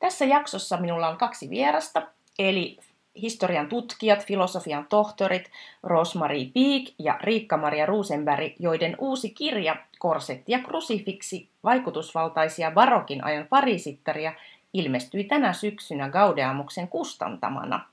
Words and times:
Tässä 0.00 0.24
jaksossa 0.24 0.76
minulla 0.76 1.08
on 1.08 1.16
kaksi 1.16 1.50
vierasta, 1.50 2.02
eli 2.38 2.78
historian 3.22 3.68
tutkijat, 3.68 4.26
filosofian 4.26 4.86
tohtorit 4.88 5.50
Rosmarie 5.82 6.50
Piik 6.54 6.94
ja 6.98 7.18
Riikka-Maria 7.20 7.86
Ruusenberg, 7.86 8.52
joiden 8.58 8.96
uusi 8.98 9.30
kirja 9.30 9.76
Korsetti 9.98 10.52
ja 10.52 10.58
krusifiksi, 10.58 11.48
vaikutusvaltaisia 11.64 12.70
barokin 12.70 13.24
ajan 13.24 13.46
parisittaria, 13.46 14.32
ilmestyi 14.72 15.24
tänä 15.24 15.52
syksynä 15.52 16.08
Gaudeamuksen 16.08 16.88
kustantamana. 16.88 17.86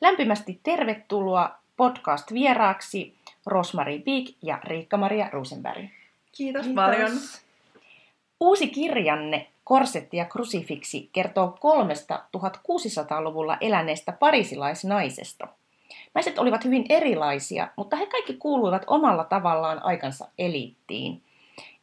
Lämpimästi 0.00 0.60
tervetuloa 0.62 1.58
podcast-vieraaksi 1.76 3.14
Rosmarie 3.46 3.98
Piik 3.98 4.36
ja 4.42 4.58
Riikka-Maria 4.64 5.28
Ruusenberg. 5.32 5.86
Kiitos, 6.32 6.66
Kiitos 6.66 6.74
paljon. 6.74 7.10
Uusi 8.40 8.68
kirjanne 8.68 9.46
Korsetti 9.64 10.16
ja 10.16 10.24
krusifiksi 10.24 11.10
kertoo 11.12 11.56
kolmesta 11.60 12.22
1600-luvulla 12.36 13.56
eläneestä 13.60 14.12
parisilaisnaisesta. 14.12 15.48
Naiset 16.14 16.38
olivat 16.38 16.64
hyvin 16.64 16.84
erilaisia, 16.88 17.68
mutta 17.76 17.96
he 17.96 18.06
kaikki 18.06 18.34
kuuluivat 18.34 18.84
omalla 18.86 19.24
tavallaan 19.24 19.84
aikansa 19.84 20.28
eliittiin. 20.38 21.22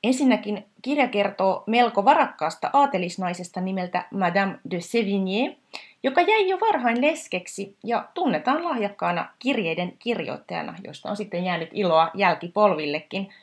Ensinnäkin 0.03 0.65
kirja 0.81 1.07
kertoo 1.07 1.63
melko 1.67 2.05
varakkaasta 2.05 2.69
aatelisnaisesta 2.73 3.61
nimeltä 3.61 4.05
Madame 4.11 4.59
de 4.71 4.77
Sévigné, 4.77 5.55
joka 6.03 6.21
jäi 6.21 6.49
jo 6.49 6.59
varhain 6.59 7.01
leskeksi 7.01 7.75
ja 7.83 8.07
tunnetaan 8.13 8.63
lahjakkaana 8.63 9.29
kirjeiden 9.39 9.93
kirjoittajana, 9.99 10.75
josta 10.83 11.09
on 11.09 11.17
sitten 11.17 11.45
jäänyt 11.45 11.69
iloa 11.73 12.11
jälkipolvillekin– 12.13 13.29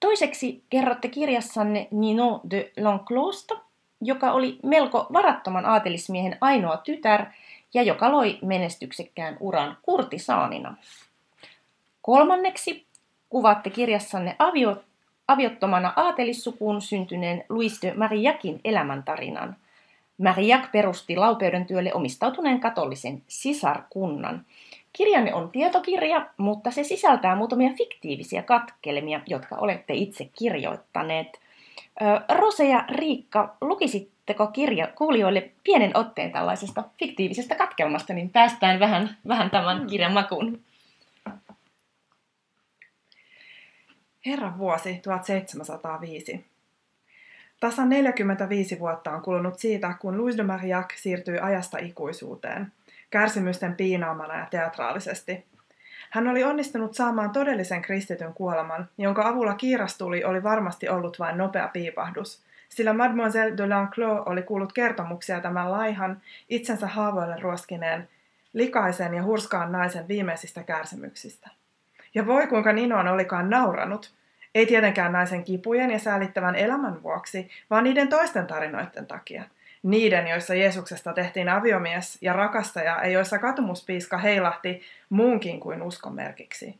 Toiseksi 0.00 0.64
kerrotte 0.70 1.08
kirjassanne 1.08 1.88
Nino 1.90 2.40
de 2.50 2.72
L'Enclosta, 2.76 3.58
joka 4.00 4.32
oli 4.32 4.58
melko 4.62 5.06
varattoman 5.12 5.66
aatelismiehen 5.66 6.38
ainoa 6.40 6.76
tytär 6.76 7.26
ja 7.74 7.82
joka 7.82 8.12
loi 8.12 8.38
menestyksekkään 8.42 9.36
uran 9.40 9.76
kurtisaanina. 9.82 10.76
Kolmanneksi 12.02 12.86
kuvaatte 13.28 13.70
kirjassanne 13.70 14.36
avio, 14.38 14.82
aviottomana 15.28 15.92
aatelissukuun 15.96 16.82
syntyneen 16.82 17.44
Louis 17.48 17.82
de 17.82 17.94
Marillakin 17.94 18.60
elämäntarinan. 18.64 19.56
Marillac 20.18 20.72
perusti 20.72 21.16
laupeuden 21.16 21.66
työlle 21.66 21.94
omistautuneen 21.94 22.60
katolisen 22.60 23.22
sisarkunnan– 23.28 24.44
Kirjanne 24.98 25.34
on 25.34 25.50
tietokirja, 25.50 26.26
mutta 26.36 26.70
se 26.70 26.84
sisältää 26.84 27.36
muutamia 27.36 27.70
fiktiivisiä 27.78 28.42
katkelmia, 28.42 29.20
jotka 29.26 29.56
olette 29.56 29.94
itse 29.94 30.30
kirjoittaneet. 30.38 31.40
Rose 32.38 32.68
ja 32.68 32.84
Riikka, 32.88 33.56
lukisitteko 33.60 34.46
kirja 34.46 34.86
kuulijoille 34.86 35.50
pienen 35.64 35.96
otteen 35.96 36.32
tällaisesta 36.32 36.84
fiktiivisestä 36.98 37.54
katkelmasta, 37.54 38.12
niin 38.12 38.30
päästään 38.30 38.80
vähän, 38.80 39.16
vähän 39.28 39.50
tämän 39.50 39.80
mm. 39.80 39.86
kirjan 39.86 40.12
makuun. 40.12 40.60
Herran 44.26 44.58
vuosi 44.58 45.00
1705. 45.02 46.46
Tasan 47.60 47.88
45 47.88 48.78
vuotta 48.78 49.10
on 49.10 49.22
kulunut 49.22 49.58
siitä, 49.58 49.94
kun 50.00 50.18
Louis 50.18 50.36
de 50.36 50.42
Marillac 50.42 50.96
siirtyi 50.96 51.38
ajasta 51.38 51.78
ikuisuuteen– 51.78 52.72
kärsimysten 53.10 53.74
piinaamana 53.74 54.38
ja 54.38 54.46
teatraalisesti. 54.50 55.46
Hän 56.10 56.28
oli 56.28 56.44
onnistunut 56.44 56.94
saamaan 56.94 57.30
todellisen 57.30 57.82
kristityn 57.82 58.34
kuoleman, 58.34 58.88
jonka 58.98 59.28
avulla 59.28 59.54
kiirastuli 59.54 60.24
oli 60.24 60.42
varmasti 60.42 60.88
ollut 60.88 61.18
vain 61.18 61.38
nopea 61.38 61.68
piipahdus, 61.68 62.42
sillä 62.68 62.92
Mademoiselle 62.92 63.56
de 63.56 63.66
Lanclos 63.66 64.22
oli 64.26 64.42
kuullut 64.42 64.72
kertomuksia 64.72 65.40
tämän 65.40 65.72
laihan, 65.72 66.22
itsensä 66.48 66.86
haavoille 66.86 67.36
ruoskineen, 67.40 68.08
likaisen 68.52 69.14
ja 69.14 69.22
hurskaan 69.22 69.72
naisen 69.72 70.08
viimeisistä 70.08 70.62
kärsimyksistä. 70.62 71.50
Ja 72.14 72.26
voi 72.26 72.46
kuinka 72.46 72.72
Ninoon 72.72 73.08
olikaan 73.08 73.50
nauranut, 73.50 74.14
ei 74.54 74.66
tietenkään 74.66 75.12
naisen 75.12 75.44
kipujen 75.44 75.90
ja 75.90 75.98
säälittävän 75.98 76.56
elämän 76.56 77.02
vuoksi, 77.02 77.50
vaan 77.70 77.84
niiden 77.84 78.08
toisten 78.08 78.46
tarinoiden 78.46 79.06
takia– 79.06 79.44
niiden, 79.82 80.28
joissa 80.28 80.54
Jeesuksesta 80.54 81.12
tehtiin 81.12 81.48
aviomies 81.48 82.18
ja 82.22 82.32
rakastaja, 82.32 82.98
ja 83.02 83.08
joissa 83.08 83.38
katumuspiiska 83.38 84.18
heilahti 84.18 84.82
muunkin 85.10 85.60
kuin 85.60 85.82
uskon 85.82 86.14
merkiksi. 86.14 86.78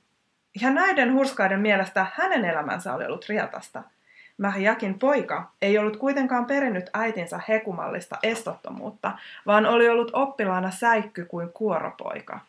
Ja 0.61 0.71
näiden 0.71 1.13
hurskaiden 1.13 1.61
mielestä 1.61 2.07
hänen 2.15 2.45
elämänsä 2.45 2.95
oli 2.95 3.07
ollut 3.07 3.29
riatasta. 3.29 3.83
Mähiakin 4.39 4.99
poika 4.99 5.51
ei 5.63 5.79
ollut 5.79 5.97
kuitenkaan 5.97 6.47
perinnyt 6.47 6.91
äitinsä 6.95 7.41
hekumallista 7.49 8.17
estottomuutta, 8.23 9.13
vaan 9.47 9.67
oli 9.67 9.89
ollut 9.89 10.11
oppilaana 10.13 10.71
säikky 10.71 11.25
kuin 11.25 11.49
kuoropoika. 11.53 12.41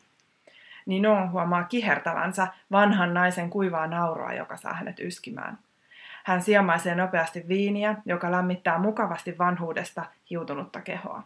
Ninon 0.86 1.32
huomaa 1.32 1.64
kihertävänsä 1.64 2.48
vanhan 2.72 3.14
naisen 3.14 3.50
kuivaa 3.50 3.88
nauroa, 3.88 4.34
joka 4.34 4.58
saa 4.58 4.74
hänet 4.74 5.00
yskimään– 5.00 5.58
hän 6.30 6.42
siemaisee 6.42 6.96
nopeasti 6.96 7.46
viiniä, 7.48 7.96
joka 8.06 8.32
lämmittää 8.32 8.80
mukavasti 8.80 9.38
vanhuudesta 9.38 10.06
hiutunutta 10.30 10.82
kehoa. 10.82 11.24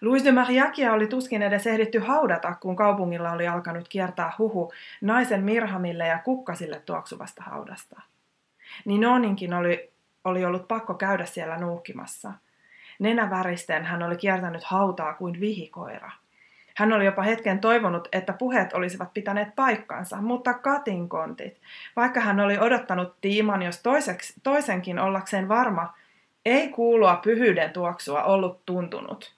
Louis 0.00 0.24
de 0.24 0.32
Mariakia 0.32 0.92
oli 0.92 1.06
tuskin 1.06 1.42
edes 1.42 1.66
ehditty 1.66 1.98
haudata, 1.98 2.54
kun 2.54 2.76
kaupungilla 2.76 3.32
oli 3.32 3.48
alkanut 3.48 3.88
kiertää 3.88 4.32
huhu 4.38 4.72
naisen 5.00 5.44
Mirhamille 5.44 6.06
ja 6.06 6.18
kukkasille 6.18 6.82
tuoksuvasta 6.86 7.42
haudasta. 7.42 8.00
Ninoninkin 8.84 9.54
oli, 9.54 9.90
oli 10.24 10.44
ollut 10.44 10.68
pakko 10.68 10.94
käydä 10.94 11.26
siellä 11.26 11.56
nuukkimassa. 11.56 12.32
Nenäväristen 12.98 13.84
hän 13.84 14.02
oli 14.02 14.16
kiertänyt 14.16 14.64
hautaa 14.64 15.14
kuin 15.14 15.40
vihikoira– 15.40 16.10
hän 16.76 16.92
oli 16.92 17.04
jopa 17.04 17.22
hetken 17.22 17.60
toivonut, 17.60 18.08
että 18.12 18.32
puheet 18.32 18.72
olisivat 18.72 19.14
pitäneet 19.14 19.56
paikkansa, 19.56 20.16
mutta 20.16 20.54
katin 20.54 21.08
kontit. 21.08 21.60
Vaikka 21.96 22.20
hän 22.20 22.40
oli 22.40 22.58
odottanut 22.58 23.20
tiiman, 23.20 23.62
jos 23.62 23.82
toiseksi, 23.82 24.34
toisenkin 24.42 24.98
ollakseen 24.98 25.48
varma, 25.48 25.94
ei 26.44 26.68
kuulua 26.68 27.16
pyhyyden 27.16 27.70
tuoksua 27.70 28.22
ollut 28.22 28.66
tuntunut. 28.66 29.34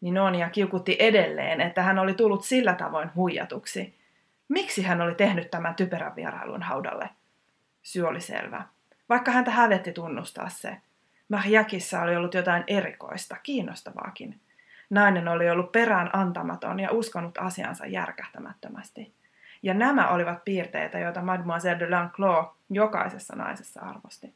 Ninonia 0.00 0.50
kiukutti 0.50 0.96
edelleen, 0.98 1.60
että 1.60 1.82
hän 1.82 1.98
oli 1.98 2.14
tullut 2.14 2.44
sillä 2.44 2.74
tavoin 2.74 3.10
huijatuksi. 3.14 3.94
Miksi 4.48 4.82
hän 4.82 5.00
oli 5.00 5.14
tehnyt 5.14 5.50
tämän 5.50 5.74
typerän 5.74 6.16
vierailun 6.16 6.62
haudalle? 6.62 7.08
Syy 7.82 8.06
oli 8.06 8.20
selvä. 8.20 8.62
Vaikka 9.08 9.30
häntä 9.30 9.50
hävetti 9.50 9.92
tunnustaa 9.92 10.48
se. 10.48 10.76
Mahjakissa 11.28 12.02
oli 12.02 12.16
ollut 12.16 12.34
jotain 12.34 12.64
erikoista, 12.66 13.36
kiinnostavaakin– 13.42 14.40
Nainen 14.92 15.28
oli 15.28 15.50
ollut 15.50 15.72
perään 15.72 16.10
antamaton 16.12 16.80
ja 16.80 16.90
uskonut 16.90 17.38
asiansa 17.38 17.86
järkähtämättömästi. 17.86 19.12
Ja 19.62 19.74
nämä 19.74 20.08
olivat 20.08 20.44
piirteitä, 20.44 20.98
joita 20.98 21.22
Mademoiselle 21.22 21.78
de 21.78 21.90
Lanclos 21.90 22.46
jokaisessa 22.70 23.36
naisessa 23.36 23.80
arvosti. 23.80 24.34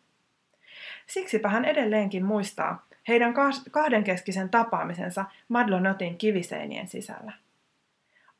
Siksipä 1.06 1.48
hän 1.48 1.64
edelleenkin 1.64 2.24
muistaa 2.24 2.86
heidän 3.08 3.34
kahdenkeskisen 3.70 4.48
tapaamisensa 4.48 5.24
Madlonotin 5.48 6.18
kiviseinien 6.18 6.88
sisällä. 6.88 7.32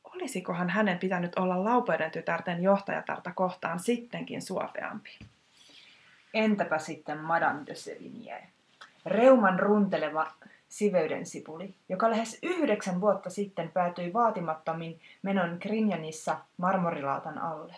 Olisikohan 0.03 0.69
hänen 0.69 0.99
pitänyt 0.99 1.35
olla 1.35 1.63
laupeuden 1.63 2.11
tytärten 2.11 2.63
johtajatarta 2.63 3.31
kohtaan 3.33 3.79
sittenkin 3.79 4.41
suopeampi? 4.41 5.19
Entäpä 6.33 6.77
sitten 6.77 7.17
Madame 7.17 7.59
de 7.65 7.73
Sevigné? 7.73 8.43
Reuman 9.05 9.59
runteleva 9.59 10.31
siveyden 10.69 11.25
sipuli, 11.25 11.75
joka 11.89 12.09
lähes 12.09 12.39
yhdeksän 12.43 13.01
vuotta 13.01 13.29
sitten 13.29 13.71
päätyi 13.71 14.13
vaatimattomin 14.13 14.99
menon 15.21 15.57
Grinjanissa 15.61 16.37
marmorilaatan 16.57 17.37
alle. 17.37 17.75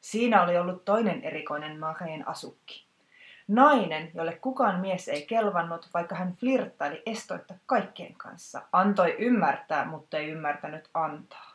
Siinä 0.00 0.42
oli 0.42 0.58
ollut 0.58 0.84
toinen 0.84 1.22
erikoinen 1.22 1.78
Mareen 1.78 2.28
asukki. 2.28 2.84
Nainen, 3.48 4.10
jolle 4.14 4.32
kukaan 4.32 4.80
mies 4.80 5.08
ei 5.08 5.26
kelvannut, 5.26 5.88
vaikka 5.94 6.14
hän 6.14 6.36
flirttaili 6.36 7.02
estoitta 7.06 7.54
kaikkien 7.66 8.14
kanssa, 8.14 8.62
antoi 8.72 9.16
ymmärtää, 9.18 9.84
mutta 9.84 10.18
ei 10.18 10.28
ymmärtänyt 10.28 10.88
antaa. 10.94 11.54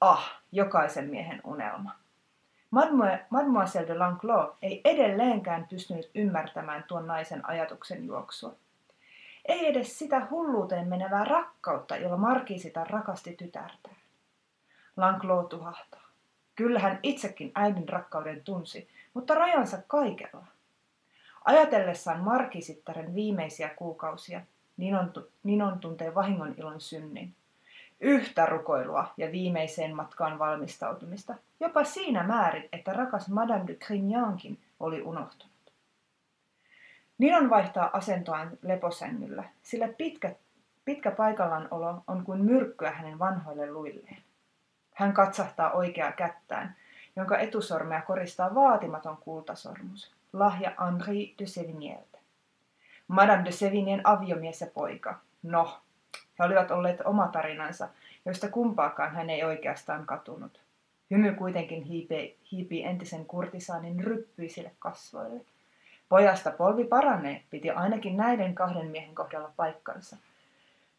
Ah, 0.00 0.40
jokaisen 0.52 1.10
miehen 1.10 1.40
unelma. 1.44 1.92
Mademoiselle 3.30 3.88
de 3.88 3.94
Lanclos 3.94 4.50
ei 4.62 4.80
edelleenkään 4.84 5.66
pystynyt 5.70 6.10
ymmärtämään 6.14 6.84
tuon 6.88 7.06
naisen 7.06 7.48
ajatuksen 7.48 8.06
juoksua. 8.06 8.54
Ei 9.44 9.66
edes 9.66 9.98
sitä 9.98 10.26
hulluuteen 10.30 10.88
menevää 10.88 11.24
rakkautta, 11.24 11.96
jolla 11.96 12.16
Markiisita 12.16 12.84
rakasti 12.84 13.32
tytärtään. 13.32 13.96
Lanklo 14.96 15.42
tuhahtaa. 15.42 16.00
Kyllä 16.56 16.80
hän 16.80 16.98
itsekin 17.02 17.52
äidin 17.54 17.88
rakkauden 17.88 18.44
tunsi, 18.44 18.88
mutta 19.14 19.34
rajansa 19.34 19.78
kaikella. 19.86 20.46
Ajatellessaan 21.44 22.20
Markisittaren 22.20 23.14
viimeisiä 23.14 23.68
kuukausia, 23.68 24.40
Ninon, 24.76 25.12
Ninon 25.42 25.78
tuntee 25.78 26.14
vahingon 26.14 26.54
ilon 26.58 26.80
synnin. 26.80 27.34
Yhtä 28.00 28.46
rukoilua 28.46 29.12
ja 29.16 29.32
viimeiseen 29.32 29.96
matkaan 29.96 30.38
valmistautumista, 30.38 31.34
jopa 31.60 31.84
siinä 31.84 32.22
määrin, 32.22 32.68
että 32.72 32.92
rakas 32.92 33.28
Madame 33.28 33.66
de 33.66 33.74
Crignankin 33.74 34.58
oli 34.80 35.02
unohtunut. 35.02 35.49
Ninon 37.20 37.50
vaihtaa 37.50 37.90
asentoaan 37.92 38.58
leposängyllä, 38.62 39.44
sillä 39.62 39.88
pitkä, 39.88 40.34
pitkä 40.84 41.10
paikallaanolo 41.10 42.02
on 42.06 42.24
kuin 42.24 42.44
myrkkyä 42.44 42.90
hänen 42.90 43.18
vanhoille 43.18 43.72
luilleen. 43.72 44.22
Hän 44.94 45.12
katsahtaa 45.12 45.72
oikeaa 45.72 46.12
kättään, 46.12 46.76
jonka 47.16 47.38
etusormea 47.38 48.02
koristaa 48.02 48.54
vaatimaton 48.54 49.16
kultasormus, 49.16 50.14
lahja 50.32 50.72
Henri 50.86 51.34
de 51.38 51.44
Sévigneltä. 51.44 52.18
Madame 53.08 53.44
de 53.44 53.50
Sévignen 53.50 54.00
aviomies 54.04 54.60
ja 54.60 54.66
poika. 54.74 55.18
No, 55.42 55.80
he 56.38 56.44
olivat 56.44 56.70
olleet 56.70 57.00
oma 57.00 57.28
tarinansa, 57.28 57.88
joista 58.24 58.48
kumpaakaan 58.48 59.14
hän 59.14 59.30
ei 59.30 59.44
oikeastaan 59.44 60.06
katunut. 60.06 60.60
Hymy 61.10 61.34
kuitenkin 61.34 61.82
hiipii 62.52 62.84
entisen 62.84 63.26
kurtisaanin 63.26 64.04
ryppyisille 64.04 64.70
kasvoille. 64.78 65.40
Pojasta 66.10 66.50
polvi 66.50 66.84
paranee, 66.84 67.42
piti 67.50 67.70
ainakin 67.70 68.16
näiden 68.16 68.54
kahden 68.54 68.86
miehen 68.86 69.14
kohdalla 69.14 69.52
paikkansa. 69.56 70.16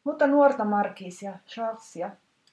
Mutta 0.03 0.27
nuorta 0.27 0.65
Markiisia, 0.65 1.33
Charlesia, 1.47 2.09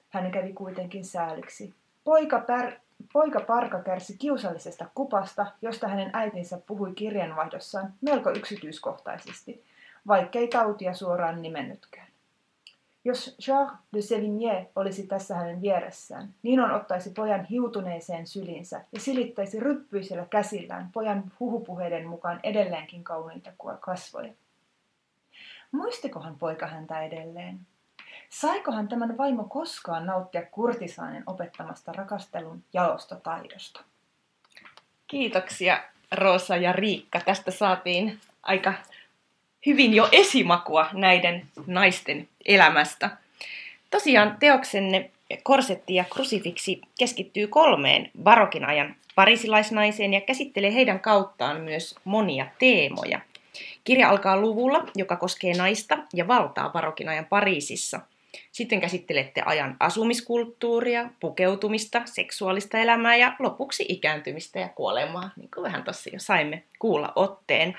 hän 0.09 0.31
kävi 0.31 0.53
kuitenkin 0.53 1.05
sääliksi. 1.05 1.73
Poika, 2.03 2.39
pär, 2.39 2.71
poika 3.13 3.39
Parka 3.39 3.83
kärsi 3.83 4.17
kiusallisesta 4.17 4.85
kupasta, 4.95 5.45
josta 5.61 5.87
hänen 5.87 6.09
äitinsä 6.13 6.59
puhui 6.67 6.93
kirjanvaihdossaan 6.93 7.93
melko 8.01 8.29
yksityiskohtaisesti, 8.29 9.63
vaikkei 10.07 10.47
tautia 10.47 10.93
suoraan 10.93 11.41
nimennytkään. 11.41 12.08
Jos 13.05 13.35
Charles 13.41 13.73
de 13.93 13.99
Sévigné 13.99 14.67
olisi 14.75 15.07
tässä 15.07 15.35
hänen 15.35 15.61
vieressään, 15.61 16.33
Ninon 16.43 16.71
ottaisi 16.71 17.09
pojan 17.09 17.45
hiutuneeseen 17.45 18.27
sylinsä 18.27 18.85
ja 18.91 18.99
silittäisi 18.99 19.59
ryppyisellä 19.59 20.25
käsillään 20.29 20.89
pojan 20.93 21.31
huhupuheiden 21.39 22.07
mukaan 22.07 22.39
edelleenkin 22.43 23.03
kauniita 23.03 23.51
kasvoja. 23.79 24.33
Muistikohan 25.71 26.35
poika 26.35 26.67
häntä 26.67 27.01
edelleen? 27.01 27.59
Saikohan 28.29 28.87
tämän 28.87 29.17
vaimo 29.17 29.43
koskaan 29.43 30.05
nauttia 30.05 30.45
kurtisaanen 30.45 31.23
opettamasta 31.25 31.91
rakastelun 31.91 32.63
jalosta 32.73 33.15
taidosta? 33.15 33.83
Kiitoksia 35.07 35.83
Rosa 36.11 36.55
ja 36.55 36.71
Riikka. 36.71 37.19
Tästä 37.19 37.51
saatiin 37.51 38.19
aika 38.43 38.73
hyvin 39.65 39.93
jo 39.93 40.09
esimakua 40.11 40.89
näiden 40.93 41.45
naisten 41.67 42.27
elämästä. 42.45 43.09
Tosiaan 43.89 44.37
teoksenne 44.39 45.11
Korsetti 45.43 45.95
ja 45.95 46.03
krusifiksi 46.03 46.81
keskittyy 46.99 47.47
kolmeen 47.47 48.11
barokin 48.23 48.65
ajan 48.65 48.95
parisilaisnaiseen 49.15 50.13
ja 50.13 50.21
käsittelee 50.21 50.73
heidän 50.73 50.99
kauttaan 50.99 51.61
myös 51.61 51.95
monia 52.03 52.45
teemoja. 52.59 53.19
Kirja 53.83 54.09
alkaa 54.09 54.37
luvulla, 54.37 54.85
joka 54.95 55.15
koskee 55.15 55.53
naista 55.53 55.97
ja 56.13 56.27
valtaa 56.27 56.69
barokin 56.69 57.09
ajan 57.09 57.25
Pariisissa. 57.25 57.99
Sitten 58.51 58.81
käsittelette 58.81 59.41
ajan 59.45 59.75
asumiskulttuuria, 59.79 61.09
pukeutumista, 61.19 62.01
seksuaalista 62.05 62.77
elämää 62.77 63.15
ja 63.15 63.35
lopuksi 63.39 63.85
ikääntymistä 63.89 64.59
ja 64.59 64.69
kuolemaa, 64.69 65.29
niin 65.35 65.49
kuin 65.53 65.63
vähän 65.63 65.83
tuossa 65.83 66.09
jo 66.13 66.19
saimme 66.19 66.63
kuulla 66.79 67.13
otteen. 67.15 67.77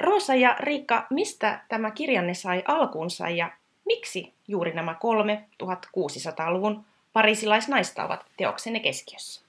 Roosa 0.00 0.34
ja 0.34 0.56
Riikka, 0.60 1.06
mistä 1.10 1.60
tämä 1.68 1.90
kirjanne 1.90 2.34
sai 2.34 2.62
alkunsa 2.68 3.28
ja 3.28 3.50
miksi 3.86 4.34
juuri 4.48 4.74
nämä 4.74 4.94
kolme 4.94 5.44
1600-luvun 5.62 6.84
parisilaisnaista 7.12 8.04
ovat 8.04 8.26
teoksenne 8.36 8.80
keskiössä? 8.80 9.44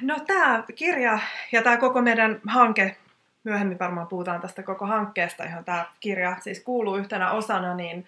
No 0.00 0.20
tämä 0.26 0.64
kirja 0.74 1.18
ja 1.52 1.62
tämä 1.62 1.76
koko 1.76 2.02
meidän 2.02 2.40
hanke, 2.46 2.96
myöhemmin 3.44 3.78
varmaan 3.78 4.06
puhutaan 4.06 4.40
tästä 4.40 4.62
koko 4.62 4.86
hankkeesta, 4.86 5.44
johon 5.44 5.64
tämä 5.64 5.86
kirja 6.00 6.36
siis 6.40 6.60
kuuluu 6.60 6.96
yhtenä 6.96 7.30
osana, 7.30 7.74
niin 7.74 8.06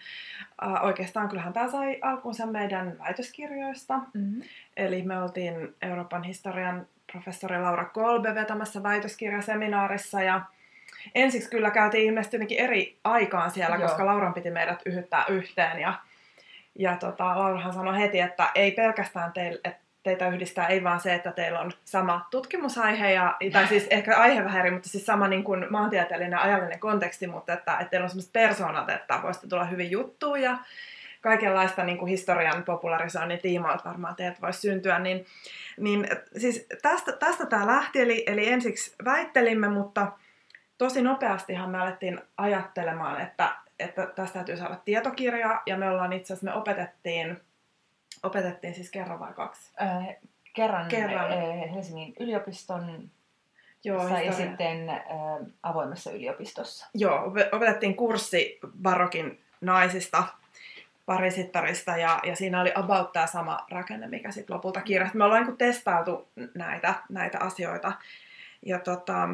äh, 0.63 0.85
oikeastaan 0.85 1.29
kyllähän 1.29 1.53
tämä 1.53 1.71
sai 1.71 1.99
alkunsa 2.03 2.47
meidän 2.47 2.99
väitöskirjoista. 2.99 3.99
Mm-hmm. 3.99 4.43
Eli 4.77 5.03
me 5.03 5.23
oltiin 5.23 5.75
Euroopan 5.83 6.23
historian 6.23 6.87
professori 7.15 7.61
Laura 7.61 7.85
Kolbe 7.85 8.35
vetämässä 8.35 8.83
väitöskirjaseminaarissa. 8.83 10.23
Ja 10.23 10.41
ensiksi 11.15 11.51
kyllä 11.51 11.71
käytiin 11.71 12.05
ilmeisesti 12.05 12.37
jotenkin 12.37 12.61
eri 12.61 12.99
aikaan 13.05 13.51
siellä, 13.51 13.77
Joo. 13.77 13.89
koska 13.89 14.07
Lauran 14.07 14.35
piti 14.35 14.51
meidät 14.51 14.83
yhyttää 14.87 15.25
yhteen. 15.29 15.81
Ja, 15.81 15.95
ja 16.79 16.97
tota, 16.97 17.39
Laurahan 17.39 17.73
sanoi 17.73 17.99
heti, 17.99 18.21
että 18.21 18.49
ei 18.55 18.71
pelkästään 18.71 19.33
teille, 19.33 19.61
että 19.65 19.85
teitä 20.03 20.29
yhdistää 20.29 20.67
ei 20.67 20.85
vaan 20.85 21.01
se, 21.01 21.15
että 21.15 21.33
teillä 21.33 21.61
on 21.61 21.73
sama 21.85 22.27
tutkimusaihe, 22.31 23.13
ja, 23.13 23.37
tai 23.53 23.67
siis 23.67 23.87
ehkä 23.91 24.17
aihe 24.17 24.45
vähän 24.45 24.61
eri, 24.61 24.71
mutta 24.71 24.89
siis 24.89 25.07
sama 25.07 25.29
niin 25.29 25.45
kuin 25.45 25.67
maantieteellinen 25.71 26.39
ajallinen 26.39 26.81
konteksti, 26.81 27.27
mutta 27.27 27.53
että, 27.53 27.73
että 27.73 27.91
teillä 27.91 28.05
on 28.05 28.11
sellaiset 28.11 28.33
persoonat, 28.33 28.91
että 28.91 29.21
voisitte 29.23 29.49
tulla 29.49 29.65
hyvin 29.65 29.91
juttuun. 29.91 30.43
Ja 30.43 30.59
kaikenlaista 31.25 31.85
niin 31.85 31.99
kuin 31.99 32.09
historian 32.09 32.63
popularisoinnin 32.63 33.39
tiimoilta 33.39 33.85
varmaan 33.85 34.17
teet 34.17 34.43
voisi 34.43 34.61
syntyä, 34.61 34.99
niin, 34.99 35.27
niin 35.79 36.09
siis 36.37 36.67
tästä, 36.83 37.13
tästä 37.13 37.47
tämä 37.47 37.67
lähti, 37.67 38.01
eli, 38.01 38.25
eli 38.27 38.49
ensiksi 38.49 38.95
väittelimme, 39.05 39.69
mutta 39.69 40.13
tosi 40.79 41.03
nopeastihan 41.03 41.71
me 41.71 41.79
alettiin 41.79 42.21
ajattelemaan, 42.37 43.21
että, 43.21 43.57
että 43.79 44.07
tästä 44.07 44.35
täytyy 44.35 44.57
saada 44.57 44.77
tietokirja, 44.85 45.63
ja 45.67 45.77
me 45.77 45.91
ollaan 45.91 46.13
itse 46.13 46.33
asiassa, 46.33 46.45
me 46.47 46.55
opetettiin, 46.55 47.41
opetettiin 48.23 48.75
siis 48.75 48.91
kerran 48.91 49.21
vai 49.21 49.33
kaksi? 49.33 49.73
Äh, 49.83 50.17
kerran, 50.55 50.89
kerran. 50.89 51.33
Äh, 51.33 51.75
Helsingin 51.75 52.15
yliopiston 52.21 53.11
Joo, 53.85 54.09
ja 54.19 54.33
sitten 54.33 54.89
äh, 54.89 55.01
avoimessa 55.63 56.11
yliopistossa. 56.11 56.87
Joo, 56.95 57.33
opetettiin 57.53 57.97
kurssi 57.97 58.59
barokin 58.83 59.41
naisista 59.61 60.25
parisittarista 61.07 61.97
ja, 61.97 62.21
ja 62.23 62.37
siinä 62.37 62.61
oli 62.61 62.73
about 62.75 63.13
tämä 63.13 63.27
sama 63.27 63.67
rakenne, 63.71 64.09
mikä 64.09 64.31
sitten 64.31 64.57
lopulta 64.57 64.81
kirjasta. 64.81 65.19
Me 65.19 65.25
ollaan 65.25 65.47
niin 65.47 65.57
testailtu 65.57 66.29
näitä, 66.55 66.95
näitä 67.09 67.39
asioita. 67.41 67.93
Ja 68.67 68.79
tota, 68.79 69.27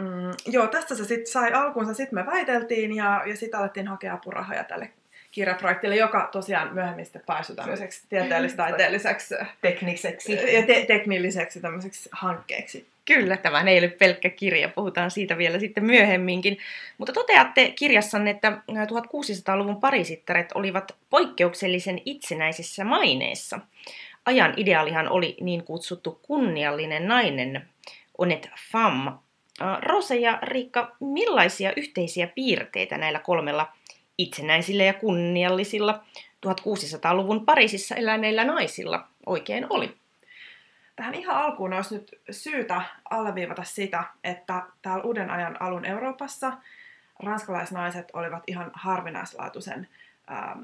mm, 0.00 0.32
joo, 0.46 0.66
tästä 0.66 0.94
se 0.94 1.04
sitten 1.04 1.32
sai 1.32 1.52
alkuunsa. 1.52 1.94
Sitten 1.94 2.18
me 2.18 2.26
väiteltiin 2.26 2.96
ja, 2.96 3.22
ja 3.26 3.36
sitten 3.36 3.60
alettiin 3.60 3.88
hakea 3.88 4.14
apurahoja 4.14 4.64
tälle 4.64 4.92
kirjaprojektille, 5.30 5.96
joka 5.96 6.28
tosiaan 6.32 6.74
myöhemmin 6.74 7.04
sitten 7.04 7.22
pääsyi 7.26 7.56
tämmöiseksi 7.56 8.02
tieteellis-taiteelliseksi 8.08 9.34
tekniseksi 9.62 10.32
ja 10.32 10.66
te- 10.66 10.84
teknilliseksi 10.86 11.60
tämmöiseksi 11.60 12.08
hankkeeksi. 12.12 12.86
Kyllä, 13.04 13.36
tämä 13.36 13.60
ei 13.60 13.78
ole 13.78 13.88
pelkkä 13.88 14.30
kirja, 14.30 14.68
puhutaan 14.68 15.10
siitä 15.10 15.38
vielä 15.38 15.58
sitten 15.58 15.84
myöhemminkin. 15.84 16.58
Mutta 16.98 17.12
toteatte 17.12 17.70
kirjassanne, 17.70 18.30
että 18.30 18.62
1600-luvun 18.72 19.80
parisittaret 19.80 20.52
olivat 20.52 20.96
poikkeuksellisen 21.10 22.00
itsenäisessä 22.04 22.84
maineessa. 22.84 23.60
Ajan 24.26 24.54
ideaalihan 24.56 25.08
oli 25.08 25.36
niin 25.40 25.64
kutsuttu 25.64 26.20
kunniallinen 26.22 27.08
nainen, 27.08 27.68
onet 28.18 28.50
femme. 28.72 29.10
Rose 29.82 30.16
ja 30.16 30.38
Riikka, 30.42 30.96
millaisia 31.00 31.72
yhteisiä 31.76 32.26
piirteitä 32.26 32.98
näillä 32.98 33.18
kolmella 33.18 33.72
itsenäisillä 34.22 34.84
ja 34.84 34.94
kunniallisilla 34.94 36.04
1600-luvun 36.46 37.46
Pariisissa 37.46 37.94
eläneillä 37.94 38.44
naisilla 38.44 39.08
oikein 39.26 39.66
oli? 39.70 39.96
Tähän 40.96 41.14
ihan 41.14 41.36
alkuun 41.36 41.72
olisi 41.72 41.94
nyt 41.94 42.20
syytä 42.30 42.82
alleviivata 43.10 43.64
sitä, 43.64 44.04
että 44.24 44.62
täällä 44.82 45.04
uuden 45.04 45.30
ajan 45.30 45.62
alun 45.62 45.84
Euroopassa 45.84 46.52
ranskalaisnaiset 47.22 48.08
olivat 48.12 48.42
ihan 48.46 48.70
harvinaislaatuisen 48.74 49.88
ähm, 50.30 50.60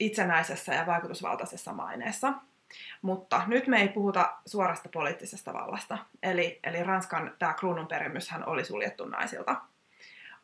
itsenäisessä 0.00 0.74
ja 0.74 0.86
vaikutusvaltaisessa 0.86 1.72
maineessa. 1.72 2.32
Mutta 3.02 3.42
nyt 3.46 3.66
me 3.66 3.80
ei 3.80 3.88
puhuta 3.88 4.32
suorasta 4.46 4.88
poliittisesta 4.88 5.52
vallasta. 5.52 5.98
Eli, 6.22 6.60
eli 6.64 6.82
Ranskan 6.82 7.32
tämä 7.38 7.54
kruunun 7.54 7.86
perimyshän 7.86 8.48
oli 8.48 8.64
suljettu 8.64 9.04
naisilta 9.04 9.56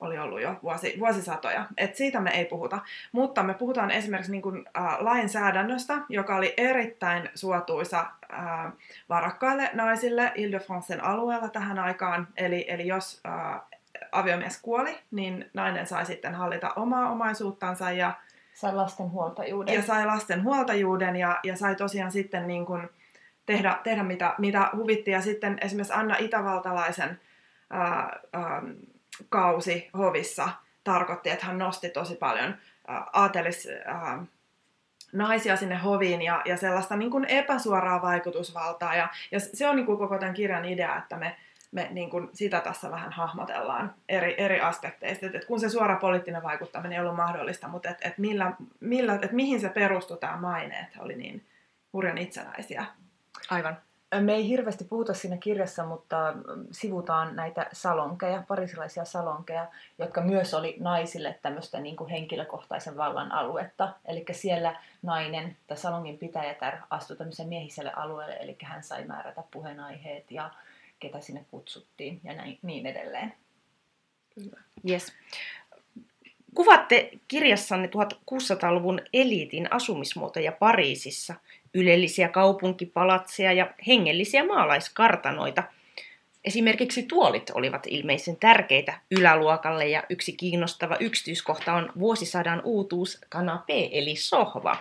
oli 0.00 0.18
ollut 0.18 0.40
jo 0.40 0.56
vuosi, 0.62 0.96
vuosisatoja. 0.98 1.64
Et 1.76 1.96
siitä 1.96 2.20
me 2.20 2.30
ei 2.30 2.44
puhuta. 2.44 2.78
Mutta 3.12 3.42
me 3.42 3.54
puhutaan 3.54 3.90
esimerkiksi 3.90 4.32
niin 4.32 4.42
kuin, 4.42 4.66
äh, 4.78 4.96
lainsäädännöstä, 5.00 5.94
joka 6.08 6.36
oli 6.36 6.54
erittäin 6.56 7.30
suotuisa 7.34 8.06
äh, 8.32 8.72
varakkaille 9.08 9.70
naisille 9.72 10.32
Ile-de-Francen 10.34 11.04
alueella 11.04 11.48
tähän 11.48 11.78
aikaan. 11.78 12.28
Eli, 12.36 12.64
eli 12.68 12.86
jos 12.86 13.20
äh, 13.26 13.60
aviomies 14.12 14.62
kuoli, 14.62 14.98
niin 15.10 15.50
nainen 15.54 15.86
sai 15.86 16.06
sitten 16.06 16.34
hallita 16.34 16.72
omaa 16.76 17.10
omaisuuttansa 17.10 17.90
ja, 17.90 18.12
Sai 18.54 18.74
lasten 18.74 19.10
huoltajuuden. 19.10 19.74
ja 19.74 19.82
sai 19.82 20.06
lasten 20.06 20.44
huoltajuuden 20.44 21.16
ja, 21.16 21.40
ja 21.42 21.56
sai 21.56 21.76
tosiaan 21.76 22.12
sitten 22.12 22.46
niin 22.46 22.66
kuin 22.66 22.88
tehdä, 23.46 23.78
tehdä 23.84 24.02
mitä, 24.02 24.34
mitä 24.38 24.70
huvitti. 24.76 25.10
Ja 25.10 25.20
sitten 25.20 25.58
esimerkiksi 25.60 25.94
Anna 25.94 26.16
Itävaltalaisen 26.18 27.20
ää, 27.70 28.20
ää, 28.32 28.62
kausi 29.28 29.90
hovissa 29.98 30.48
tarkoitti, 30.84 31.30
että 31.30 31.46
hän 31.46 31.58
nosti 31.58 31.90
tosi 31.90 32.14
paljon 32.14 32.54
aatelis, 33.12 33.68
ää, 33.84 34.24
naisia 35.12 35.56
sinne 35.56 35.76
hoviin 35.76 36.22
ja, 36.22 36.42
ja 36.44 36.56
sellaista 36.56 36.96
niin 36.96 37.10
kuin 37.10 37.24
epäsuoraa 37.24 38.02
vaikutusvaltaa. 38.02 38.94
Ja, 38.94 39.08
ja 39.30 39.40
se 39.40 39.68
on 39.68 39.76
niin 39.76 39.86
kuin 39.86 39.98
koko 39.98 40.18
tämän 40.18 40.34
kirjan 40.34 40.64
idea, 40.64 40.98
että 40.98 41.16
me, 41.16 41.36
me 41.72 41.88
niin 41.90 42.10
kuin 42.10 42.30
sitä 42.32 42.60
tässä 42.60 42.90
vähän 42.90 43.12
hahmotellaan 43.12 43.94
eri, 44.08 44.34
eri 44.38 44.60
aspekteista. 44.60 45.26
Et, 45.26 45.34
et 45.34 45.44
kun 45.44 45.60
se 45.60 45.68
suora 45.68 45.96
poliittinen 45.96 46.42
vaikuttaminen 46.42 46.92
ei 46.92 47.00
ollut 47.00 47.16
mahdollista, 47.16 47.68
mutta 47.68 47.88
et, 47.88 47.98
et 48.00 48.18
millä, 48.18 48.52
millä, 48.80 49.18
et 49.22 49.32
mihin 49.32 49.60
se 49.60 49.68
perustui 49.68 50.18
tämä 50.18 50.36
maine, 50.36 50.78
että 50.78 51.02
oli 51.02 51.16
niin 51.16 51.46
hurjan 51.92 52.18
itsenäisiä. 52.18 52.86
Aivan. 53.50 53.78
Me 54.20 54.34
ei 54.34 54.48
hirveästi 54.48 54.84
puhuta 54.84 55.14
siinä 55.14 55.36
kirjassa, 55.36 55.84
mutta 55.84 56.34
sivutaan 56.70 57.36
näitä 57.36 57.66
salonkeja, 57.72 58.42
parisilaisia 58.48 59.04
salonkeja, 59.04 59.68
jotka 59.98 60.20
myös 60.20 60.54
oli 60.54 60.76
naisille 60.80 61.38
tämmöistä 61.42 61.80
niin 61.80 61.96
kuin 61.96 62.10
henkilökohtaisen 62.10 62.96
vallan 62.96 63.32
aluetta. 63.32 63.94
Eli 64.04 64.24
siellä 64.32 64.76
nainen 65.02 65.56
tai 65.66 65.76
salongin 65.76 66.18
pitäjätär 66.18 66.76
astui 66.90 67.16
tämmöiselle 67.16 67.48
miehiselle 67.48 67.92
alueelle, 67.92 68.36
eli 68.36 68.56
hän 68.62 68.82
sai 68.82 69.04
määrätä 69.04 69.42
puheenaiheet 69.50 70.30
ja 70.30 70.50
ketä 71.00 71.20
sinne 71.20 71.44
kutsuttiin 71.50 72.20
ja 72.24 72.34
näin, 72.34 72.58
niin 72.62 72.86
edelleen. 72.86 73.34
Yes. 74.88 75.12
Kuvaatte 76.54 77.10
kirjassanne 77.28 77.90
1600-luvun 78.32 79.00
eliitin 79.12 79.72
asumismuotoja 79.72 80.52
Pariisissa, 80.52 81.34
ylellisiä 81.74 82.28
kaupunkipalatseja 82.28 83.52
ja 83.52 83.74
hengellisiä 83.86 84.46
maalaiskartanoita. 84.46 85.62
Esimerkiksi 86.44 87.02
tuolit 87.02 87.50
olivat 87.54 87.86
ilmeisen 87.86 88.36
tärkeitä 88.36 89.00
yläluokalle 89.10 89.88
ja 89.88 90.02
yksi 90.10 90.32
kiinnostava 90.32 90.96
yksityiskohta 91.00 91.72
on 91.72 91.92
vuosisadan 91.98 92.62
uutuus 92.64 93.20
kanape 93.28 93.88
eli 93.92 94.16
sohva. 94.16 94.76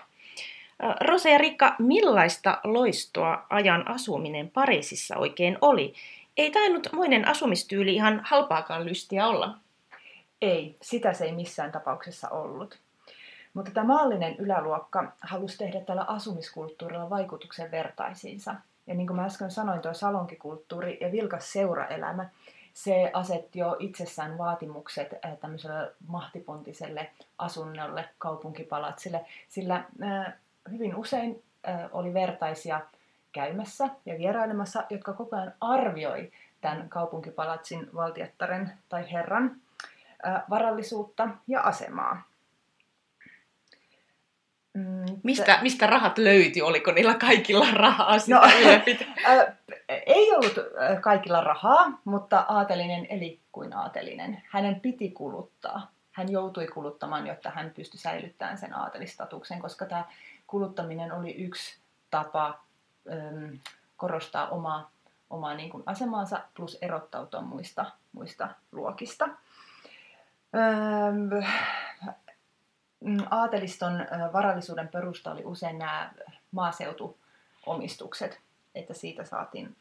Rose 1.02 1.32
ja 1.32 1.38
Rikka, 1.38 1.76
millaista 1.80 2.60
loistoa 2.64 3.46
ajan 3.50 3.88
asuminen 3.88 4.50
Pariisissa 4.50 5.18
oikein 5.18 5.58
oli? 5.62 5.94
Ei 6.38 6.52
tainnut 6.52 6.88
moinen 6.94 7.28
asumistyyli 7.28 7.94
ihan 7.96 8.22
halpaakaan 8.24 8.86
lystiä 8.86 9.28
olla. 9.28 9.58
Ei, 10.42 10.76
sitä 10.82 11.14
se 11.14 11.26
ei 11.26 11.32
missään 11.32 11.72
tapauksessa 11.72 12.30
ollut. 12.30 12.80
Mutta 13.54 13.72
tämä 13.72 13.88
maallinen 13.88 14.36
yläluokka 14.36 15.12
halusi 15.22 15.58
tehdä 15.58 15.82
tällä 15.82 16.04
asumiskulttuurilla 16.04 17.10
vaikutuksen 17.10 17.72
vertaisiinsa. 17.72 18.56
Ja 18.88 18.96
niin 18.96 19.08
kuin 19.08 19.18
mä 19.18 19.26
äsken 19.26 19.52
sanoin, 19.52 19.82
tuo 19.82 19.94
salonkikulttuuri 19.94 20.98
ja 21.02 21.12
vilkas 21.12 21.52
seuraelämä, 21.52 22.30
se 22.74 23.12
asetti 23.14 23.60
jo 23.60 23.76
itsessään 23.80 24.38
vaatimukset 24.38 25.14
äh, 25.26 25.38
tämmöiselle 25.38 25.92
mahtipontiselle 26.08 27.10
asunnolle, 27.38 28.10
kaupunkipalatsille, 28.18 29.26
sillä 29.50 29.84
äh, 30.04 30.34
hyvin 30.72 30.96
usein 30.96 31.44
äh, 31.68 31.90
oli 31.92 32.14
vertaisia 32.14 32.82
käymässä 33.32 33.90
ja 34.06 34.18
vierailemassa, 34.18 34.84
jotka 34.90 35.14
koko 35.14 35.36
ajan 35.36 35.54
arvioi 35.62 36.32
tämän 36.62 36.90
kaupunkipalatsin 36.90 37.90
valtiottaren 37.96 38.72
tai 38.90 39.12
herran 39.12 39.56
varallisuutta 40.50 41.30
ja 41.48 41.62
asemaa. 41.62 42.29
Mm, 44.74 45.06
mistä, 45.24 45.60
mistä 45.62 45.88
rahat 45.88 46.18
löytyi? 46.18 46.62
Oliko 46.62 46.92
niillä 46.92 47.14
kaikilla 47.14 47.72
rahaa 47.72 48.20
sitä 48.20 48.36
no? 48.36 48.42
Äh, 48.44 49.56
ei 50.06 50.32
ollut 50.32 50.54
kaikilla 51.02 51.42
rahaa, 51.42 52.00
mutta 52.06 52.46
aatelinen 52.48 53.08
eli 53.10 53.40
kuin 53.52 53.76
aatelinen. 53.76 54.42
Hänen 54.50 54.80
piti 54.80 55.12
kuluttaa. 55.12 55.92
Hän 56.12 56.32
joutui 56.32 56.68
kuluttamaan, 56.68 57.28
jotta 57.28 57.50
hän 57.50 57.72
pystyi 57.76 58.00
säilyttämään 58.00 58.58
sen 58.58 58.78
aatelistatuksen, 58.78 59.60
koska 59.60 59.86
tämä 59.86 60.06
kuluttaminen 60.48 61.12
oli 61.12 61.32
yksi 61.32 61.78
tapa 62.12 62.60
äm, 63.12 63.60
korostaa 63.98 64.48
omaa, 64.48 64.92
omaa 65.30 65.54
niin 65.54 65.70
kuin 65.70 65.84
asemaansa 65.86 66.42
plus 66.54 66.78
erottautua 66.82 67.42
muista, 67.42 67.86
muista 68.12 68.50
luokista. 68.72 69.30
Öö, 70.56 71.42
aateliston 73.30 74.08
varallisuuden 74.34 74.88
perusta 74.88 75.32
oli 75.32 75.42
usein 75.46 75.80
nämä 75.80 76.12
maaseutuomistukset, 76.52 78.40
että 78.76 78.94
siitä 78.94 79.24
saatiin 79.24 79.76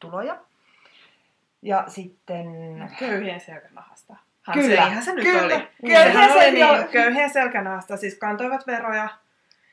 tuloja. 0.00 0.40
Ja 1.62 1.84
sitten... 1.88 2.46
Köyhien 2.98 3.40
selkänahasta. 3.40 4.16
Kyllä, 4.52 4.94
se, 4.94 5.04
se 5.04 5.14
nyt 5.14 5.24
kyllä, 5.24 5.42
oli. 5.42 5.68
se 5.82 6.32
oli 6.34 6.50
niin, 6.50 6.88
köyhien 6.88 7.30
selkänahasta, 7.30 7.96
siis 7.96 8.14
kantoivat 8.18 8.66
veroja 8.66 9.08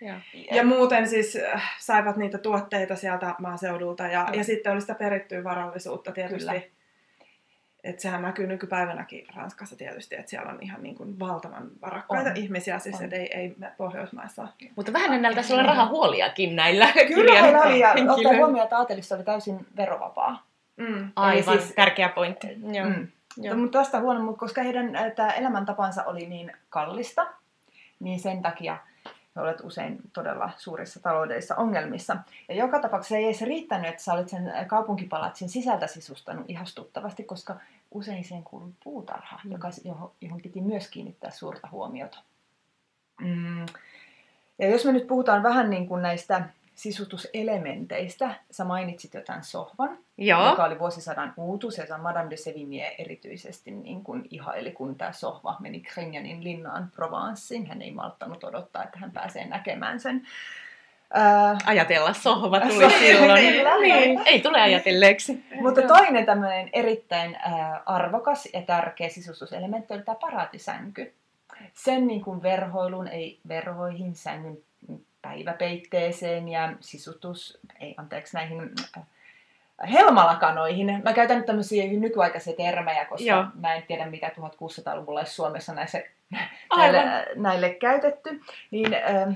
Ja. 0.01 0.21
ja 0.51 0.65
muuten 0.65 1.07
siis 1.07 1.37
saivat 1.79 2.17
niitä 2.17 2.37
tuotteita 2.37 2.95
sieltä 2.95 3.35
maaseudulta 3.39 4.03
ja, 4.03 4.25
Kyllä. 4.25 4.37
ja 4.37 4.43
sitten 4.43 4.71
oli 4.73 4.81
sitä 4.81 4.95
perittyä 4.95 5.43
varallisuutta 5.43 6.11
tietysti. 6.11 6.49
Kyllä. 6.49 6.80
Että 7.83 8.01
sehän 8.01 8.21
näkyy 8.21 8.47
nykypäivänäkin 8.47 9.27
Ranskassa 9.35 9.75
tietysti, 9.75 10.15
että 10.15 10.29
siellä 10.29 10.51
on 10.51 10.57
ihan 10.61 10.83
niin 10.83 10.95
kuin 10.95 11.19
valtavan 11.19 11.69
varakkaita 11.81 12.29
On. 12.29 12.37
ihmisiä, 12.37 12.79
siis 12.79 13.01
On. 13.01 13.13
ei, 13.13 13.37
ei 13.37 13.55
me 13.57 13.71
Pohjoismaissa. 13.77 14.47
Mutta 14.75 14.93
vähän 14.93 15.21
näillä 15.21 15.35
taisi 15.35 15.53
olla 15.53 15.63
rahahuoliakin 15.63 16.55
näillä 16.55 16.87
Kyllä 17.07 17.41
heillä 17.41 17.61
oli, 17.61 17.79
ja 17.79 17.93
ottaa 18.09 18.33
huomioon, 18.37 18.63
että 18.63 18.77
aatelista 18.77 19.15
oli 19.15 19.23
täysin 19.23 19.67
verovapaa. 19.77 20.45
Mm. 20.77 21.11
Aivan, 21.15 21.53
Eli 21.53 21.61
siis, 21.61 21.73
tärkeä 21.75 22.09
pointti. 22.09 22.47
Joo. 22.73 22.89
Mm. 22.89 23.07
Joo. 23.37 23.57
Mutta 23.57 23.79
tästä 23.79 23.99
huolimatta, 23.99 24.39
koska 24.39 24.63
heidän 24.63 24.91
tämä 25.15 25.29
elämäntapansa 25.29 26.03
oli 26.03 26.25
niin 26.25 26.53
kallista, 26.69 27.27
niin 27.99 28.19
sen 28.19 28.41
takia 28.41 28.77
he 29.35 29.41
olivat 29.41 29.61
usein 29.63 29.99
todella 30.13 30.49
suurissa 30.57 30.99
taloudellisissa 30.99 31.55
ongelmissa. 31.55 32.17
Ja 32.49 32.55
joka 32.55 32.79
tapauksessa 32.79 33.17
ei 33.17 33.25
edes 33.25 33.41
riittänyt, 33.41 33.89
että 33.89 34.03
sä 34.03 34.13
olit 34.13 34.29
sen 34.29 34.53
kaupunkipalatsin 34.67 35.49
sisältä 35.49 35.87
sisustanut 35.87 36.45
ihastuttavasti, 36.49 37.23
koska 37.23 37.55
usein 37.91 38.23
siihen 38.23 38.43
kuului 38.43 38.71
puutarha, 38.83 39.39
Mm. 39.43 39.51
joka, 39.51 39.69
johon, 39.85 40.11
johon 40.21 40.41
piti 40.41 40.61
myös 40.61 40.87
kiinnittää 40.87 41.31
suurta 41.31 41.67
huomiota. 41.71 42.17
Mm. 43.21 43.65
Ja 44.59 44.69
jos 44.69 44.85
me 44.85 44.91
nyt 44.91 45.07
puhutaan 45.07 45.43
vähän 45.43 45.69
niin 45.69 45.87
kuin 45.87 46.01
näistä 46.01 46.43
sisustuselementeistä, 46.81 48.35
sä 48.51 48.65
mainitsit 48.65 49.13
jo 49.13 49.21
tämän 49.21 49.43
sohvan, 49.43 49.97
Joo. 50.17 50.49
joka 50.49 50.63
oli 50.63 50.79
vuosisadan 50.79 51.33
uutuus, 51.37 51.77
ja 51.77 51.97
Madame 51.97 52.29
de 52.29 52.35
Sévigné 52.35 52.95
erityisesti 52.97 53.71
niin 53.71 54.03
kuin 54.03 54.27
ihaili, 54.29 54.71
kun 54.71 54.95
tämä 54.95 55.11
sohva 55.11 55.57
meni 55.59 55.81
Grignanin 55.81 56.43
linnaan 56.43 56.91
Provenceen. 56.95 57.65
Hän 57.67 57.81
ei 57.81 57.91
malttanut 57.91 58.43
odottaa, 58.43 58.83
että 58.83 58.99
hän 58.99 59.11
pääsee 59.11 59.47
näkemään 59.47 59.99
sen. 59.99 60.27
Ää, 61.13 61.57
Ajatella 61.65 62.13
sohva 62.13 62.59
tuli 62.59 62.89
silloin. 62.99 63.53
kyllä. 63.53 63.81
niin, 63.81 64.21
ei 64.25 64.41
tule 64.41 64.61
ajatelleeksi. 64.61 65.45
mutta 65.61 65.81
toinen 65.81 66.25
tämmöinen 66.25 66.69
erittäin 66.73 67.35
ää, 67.35 67.81
arvokas 67.85 68.49
ja 68.53 68.61
tärkeä 68.61 69.09
sisustuselementti 69.09 69.93
oli 69.93 70.03
tämä 70.03 70.15
paraatisänky. 70.15 71.13
Sen 71.73 72.07
niin 72.07 72.21
kuin 72.21 72.41
verhoilun, 72.41 73.07
ei 73.07 73.39
verhoihin, 73.47 74.15
sängyn 74.15 74.57
päiväpeitteeseen 75.21 76.49
ja 76.49 76.73
sisustus, 76.79 77.59
ei 77.79 77.95
anteeksi 77.97 78.37
näihin 78.37 78.71
äh, 78.97 79.03
helmalakanoihin. 79.91 81.01
Mä 81.03 81.13
käytän 81.13 81.37
nyt 81.37 81.45
tämmöisiä 81.45 81.87
nykyaikaisia 81.87 82.53
termejä, 82.55 83.05
koska 83.05 83.25
Joo. 83.25 83.45
Mä 83.53 83.73
en 83.73 83.83
tiedä 83.83 84.05
mitä 84.05 84.27
1600-luvulla 84.27 85.19
olisi 85.19 85.35
Suomessa 85.35 85.73
näissä, 85.73 86.03
Aivan. 86.69 86.95
näille, 86.95 87.27
näille 87.35 87.69
käytetty. 87.69 88.41
Niin, 88.71 88.93
ähm, 88.93 89.31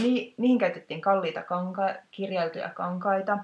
ni, 0.00 0.34
niihin 0.36 0.58
käytettiin 0.58 1.00
kalliita 1.00 1.42
kanka, 1.42 1.94
kirjailtuja 2.10 2.68
kankaita. 2.68 3.38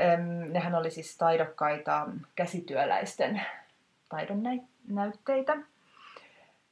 Ähm, 0.00 0.52
nehän 0.52 0.74
oli 0.74 0.90
siis 0.90 1.18
taidokkaita 1.18 2.06
käsityöläisten 2.34 3.42
taidon 4.08 4.42
näy- 4.42 4.66
näytteitä. 4.88 5.56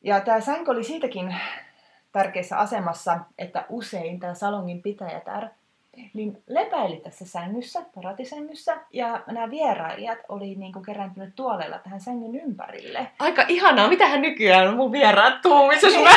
Ja 0.02 0.20
tämä 0.20 0.40
sänky 0.40 0.70
oli 0.70 0.84
siitäkin 0.84 1.36
tärkeässä 2.12 2.58
asemassa, 2.58 3.18
että 3.38 3.64
usein 3.68 4.20
tämä 4.20 4.34
salongin 4.34 4.82
pitäjätär 4.82 5.46
niin 6.14 6.42
lepäili 6.46 6.96
tässä 6.96 7.24
sängyssä, 7.26 7.82
paratisängyssä, 7.94 8.76
ja 8.92 9.22
nämä 9.26 9.50
vierailijat 9.50 10.18
oli 10.28 10.54
niin 10.54 10.72
kuin 10.72 10.84
kerääntynyt 10.84 11.34
tuoleilla 11.36 11.78
tähän 11.78 12.00
sängyn 12.00 12.34
ympärille. 12.36 13.06
Aika 13.18 13.44
ihanaa, 13.48 13.88
mitähän 13.88 14.22
nykyään 14.22 14.76
mun 14.76 14.92
vieraat 14.92 15.40
tuumissa, 15.42 15.86
jos 15.86 16.02
mä 16.04 16.10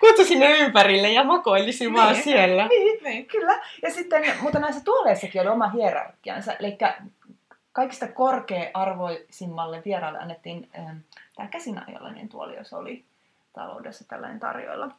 kutsusin 0.00 0.40
ne 0.40 0.58
ympärille 0.58 1.12
ja 1.12 1.24
makoilisin 1.24 1.94
vaan 1.94 2.12
Niin. 2.12 2.24
siellä. 2.24 2.66
Niin, 2.68 3.04
Niin. 3.04 3.26
kyllä. 3.26 3.60
Ja 3.82 3.90
sitten, 3.90 4.24
mutta 4.40 4.58
näissä 4.58 4.84
tuoleissakin 4.84 5.40
oli 5.40 5.50
oma 5.50 5.68
hierarkiansa, 5.68 6.52
eli 6.52 6.78
kaikista 7.72 8.06
korkea-arvoisimmalle 8.08 9.82
vieraalle 9.84 10.18
annettiin 10.18 10.68
ähm, 10.78 10.96
tämä 11.36 11.48
käsinajallinen 11.48 12.28
tuoli, 12.28 12.56
jos 12.56 12.72
oli 12.72 13.04
taloudessa 13.52 14.04
tällainen 14.08 14.40
tarjoilla, 14.40 14.90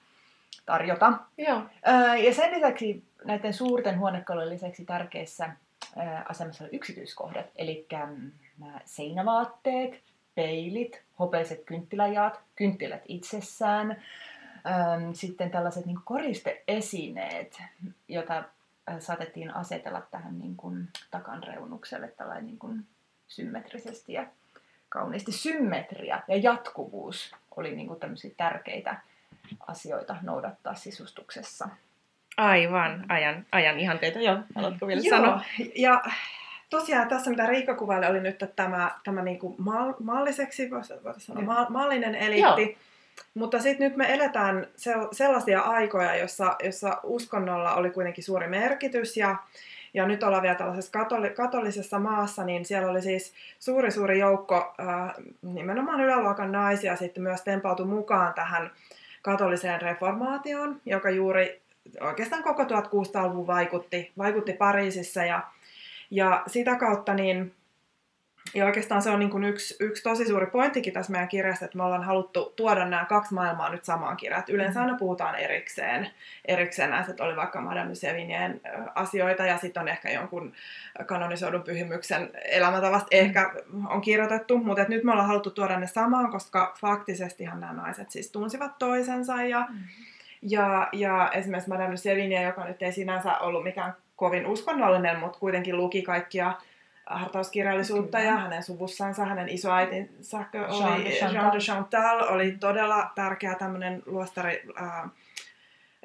tarjota. 0.65 1.13
Joo. 1.37 1.61
Ja 2.23 2.33
sen 2.33 2.51
lisäksi 2.51 3.03
näiden 3.23 3.53
suurten 3.53 3.99
huonekalujen 3.99 4.49
lisäksi 4.49 4.85
tärkeissä 4.85 5.45
äh, 5.45 6.23
asemassa 6.29 6.63
oli 6.63 6.75
yksityiskohdat, 6.75 7.45
eli 7.55 7.87
mm, 8.05 8.31
seinävaatteet, 8.85 10.01
peilit, 10.35 11.01
hopeiset 11.19 11.63
kynttiläjaat, 11.65 12.39
kynttilät 12.55 13.01
itsessään, 13.07 14.03
sitten 15.13 15.51
tällaiset 15.51 15.85
niin 15.85 15.99
koristeesineet, 16.03 17.61
joita 18.07 18.43
saatettiin 18.99 19.55
asetella 19.55 20.01
tähän 20.11 20.39
niin 20.39 20.55
kuin, 20.55 20.87
takan 21.11 21.43
reunukselle 21.43 22.07
tällainen 22.07 22.45
niin 22.45 22.59
kuin, 22.59 22.85
symmetrisesti 23.27 24.13
ja 24.13 24.27
kauniisti. 24.89 25.31
Symmetria 25.31 26.21
ja 26.27 26.37
jatkuvuus 26.37 27.35
oli 27.55 27.75
niin 27.75 27.87
kuin, 27.87 27.99
tämmöisiä 27.99 28.31
tärkeitä 28.37 29.01
asioita 29.67 30.15
noudattaa 30.21 30.75
sisustuksessa. 30.75 31.67
Aivan, 32.37 33.05
ajan, 33.09 33.45
ajan 33.51 33.79
ihanteita. 33.79 34.19
Joo, 34.19 34.37
haluatko 34.55 34.87
vielä 34.87 35.01
Joo, 35.03 35.17
sanoa? 35.17 35.41
ja 35.75 36.03
tosiaan 36.69 37.07
tässä 37.07 37.29
mitä 37.29 37.45
Riikka 37.45 37.75
kuvaili 37.75 38.05
oli 38.05 38.19
nyt 38.19 38.43
tämä, 38.55 38.91
tämä 39.03 39.21
niin 39.21 39.39
kuin 39.39 39.55
mal, 39.57 39.93
malliseksi, 40.03 40.71
voisi 40.71 40.93
sanoa, 41.17 41.41
Joo. 41.41 41.53
ma, 41.53 41.65
mallinen 41.69 42.15
eliitti. 42.15 42.77
Mutta 43.33 43.59
sitten 43.59 43.87
nyt 43.87 43.97
me 43.97 44.13
eletään 44.13 44.67
sel- 44.77 45.07
sellaisia 45.11 45.61
aikoja, 45.61 46.15
jossa, 46.15 46.55
jossa 46.63 46.99
uskonnolla 47.03 47.75
oli 47.75 47.89
kuitenkin 47.89 48.23
suuri 48.23 48.47
merkitys 48.47 49.17
ja, 49.17 49.35
ja 49.93 50.07
nyt 50.07 50.23
ollaan 50.23 50.43
vielä 50.43 50.55
tällaisessa 50.55 50.99
katoli- 50.99 51.33
katolisessa 51.33 51.99
maassa, 51.99 52.43
niin 52.43 52.65
siellä 52.65 52.91
oli 52.91 53.01
siis 53.01 53.33
suuri 53.59 53.91
suuri 53.91 54.19
joukko 54.19 54.73
ää, 54.77 55.13
nimenomaan 55.41 56.01
yläluokan 56.01 56.51
naisia 56.51 56.95
sitten 56.95 57.23
myös 57.23 57.41
tempautui 57.41 57.85
mukaan 57.85 58.33
tähän 58.33 58.71
katoliseen 59.25 59.81
reformaatioon, 59.81 60.81
joka 60.85 61.09
juuri 61.09 61.61
oikeastaan 62.01 62.43
koko 62.43 62.63
1600-luvun 62.63 63.47
vaikutti, 63.47 64.11
vaikutti 64.17 64.53
Pariisissa. 64.53 65.25
Ja, 65.25 65.43
ja 66.11 66.43
sitä 66.47 66.75
kautta 66.75 67.13
niin 67.13 67.53
ja 68.53 68.65
oikeastaan 68.65 69.01
se 69.01 69.09
on 69.09 69.19
niin 69.19 69.29
kuin 69.29 69.43
yksi, 69.43 69.75
yksi 69.79 70.03
tosi 70.03 70.25
suuri 70.25 70.45
pointtikin 70.45 70.93
tässä 70.93 71.11
meidän 71.11 71.27
kirjassa, 71.27 71.65
että 71.65 71.77
me 71.77 71.83
ollaan 71.83 72.03
haluttu 72.03 72.53
tuoda 72.55 72.85
nämä 72.85 73.05
kaksi 73.05 73.33
maailmaa 73.33 73.69
nyt 73.69 73.85
samaan 73.85 74.17
kirjaan. 74.17 74.43
Yleensä 74.47 74.81
aina 74.81 74.97
puhutaan 74.97 75.35
erikseen, 75.35 76.09
erikseen 76.45 76.89
näistä, 76.89 77.11
että 77.11 77.23
oli 77.23 77.35
vaikka 77.35 77.61
Madame 77.61 77.91
ö, 77.91 78.91
asioita 78.95 79.45
ja 79.45 79.57
sitten 79.57 79.81
on 79.81 79.87
ehkä 79.87 80.11
jonkun 80.11 80.53
kanonisoidun 81.05 81.63
pyhimyksen 81.63 82.29
elämäntavasta 82.45 83.07
ehkä 83.11 83.51
on 83.89 84.01
kirjoitettu, 84.01 84.57
mutta 84.57 84.81
että 84.81 84.93
nyt 84.93 85.03
me 85.03 85.11
ollaan 85.11 85.27
haluttu 85.27 85.51
tuoda 85.51 85.79
ne 85.79 85.87
samaan, 85.87 86.31
koska 86.31 86.73
faktisestihan 86.81 87.59
nämä 87.59 87.73
naiset 87.73 88.11
siis 88.11 88.31
tunsivat 88.31 88.77
toisensa 88.79 89.43
ja, 89.43 89.67
ja, 90.41 90.89
ja 90.91 91.31
esimerkiksi 91.33 91.69
Madame 91.69 91.97
Sevigne, 91.97 92.41
joka 92.41 92.65
nyt 92.65 92.81
ei 92.81 92.91
sinänsä 92.91 93.37
ollut 93.37 93.63
mikään 93.63 93.93
kovin 94.15 94.45
uskonnollinen, 94.45 95.19
mutta 95.19 95.39
kuitenkin 95.39 95.77
luki 95.77 96.01
kaikkia 96.01 96.53
hartauskirjallisuutta 97.05 98.17
Kyllä. 98.17 98.31
ja 98.31 98.37
hänen 98.37 98.63
suvussansa, 98.63 99.25
hänen 99.25 99.49
isoäitinsä 99.49 100.45
Jean 100.53 100.93
oli 100.93 101.03
de 101.03 101.09
Jean 101.09 101.31
Chantal. 101.31 101.53
de 101.53 101.59
Chantal, 101.59 102.23
oli 102.29 102.51
todella 102.51 103.11
tärkeä 103.15 103.55
tämmöinen 103.55 104.03
luostari, 104.05 104.63
ää, 104.75 105.09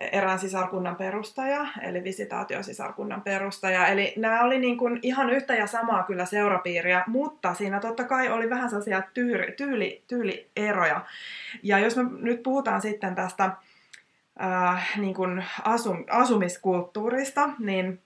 erään 0.00 0.38
sisarkunnan 0.38 0.96
perustaja, 0.96 1.66
eli 1.82 2.04
visitaatiosisarkunnan 2.04 3.22
perustaja. 3.22 3.86
Eli 3.86 4.14
nämä 4.16 4.42
oli 4.42 4.58
niin 4.58 4.78
kuin 4.78 4.98
ihan 5.02 5.30
yhtä 5.30 5.54
ja 5.54 5.66
samaa 5.66 6.02
kyllä 6.02 6.24
seurapiiriä, 6.24 7.04
mutta 7.06 7.54
siinä 7.54 7.80
totta 7.80 8.04
kai 8.04 8.28
oli 8.28 8.50
vähän 8.50 8.70
sellaisia 8.70 9.02
tyyli, 9.14 9.52
tyyli, 9.56 10.02
tyylieroja. 10.08 11.00
Ja 11.62 11.78
jos 11.78 11.96
me 11.96 12.02
nyt 12.20 12.42
puhutaan 12.42 12.80
sitten 12.80 13.14
tästä 13.14 13.50
äh, 14.42 14.98
niin 14.98 15.14
kuin 15.14 15.44
asum, 15.64 16.04
asumiskulttuurista, 16.10 17.50
niin 17.58 18.00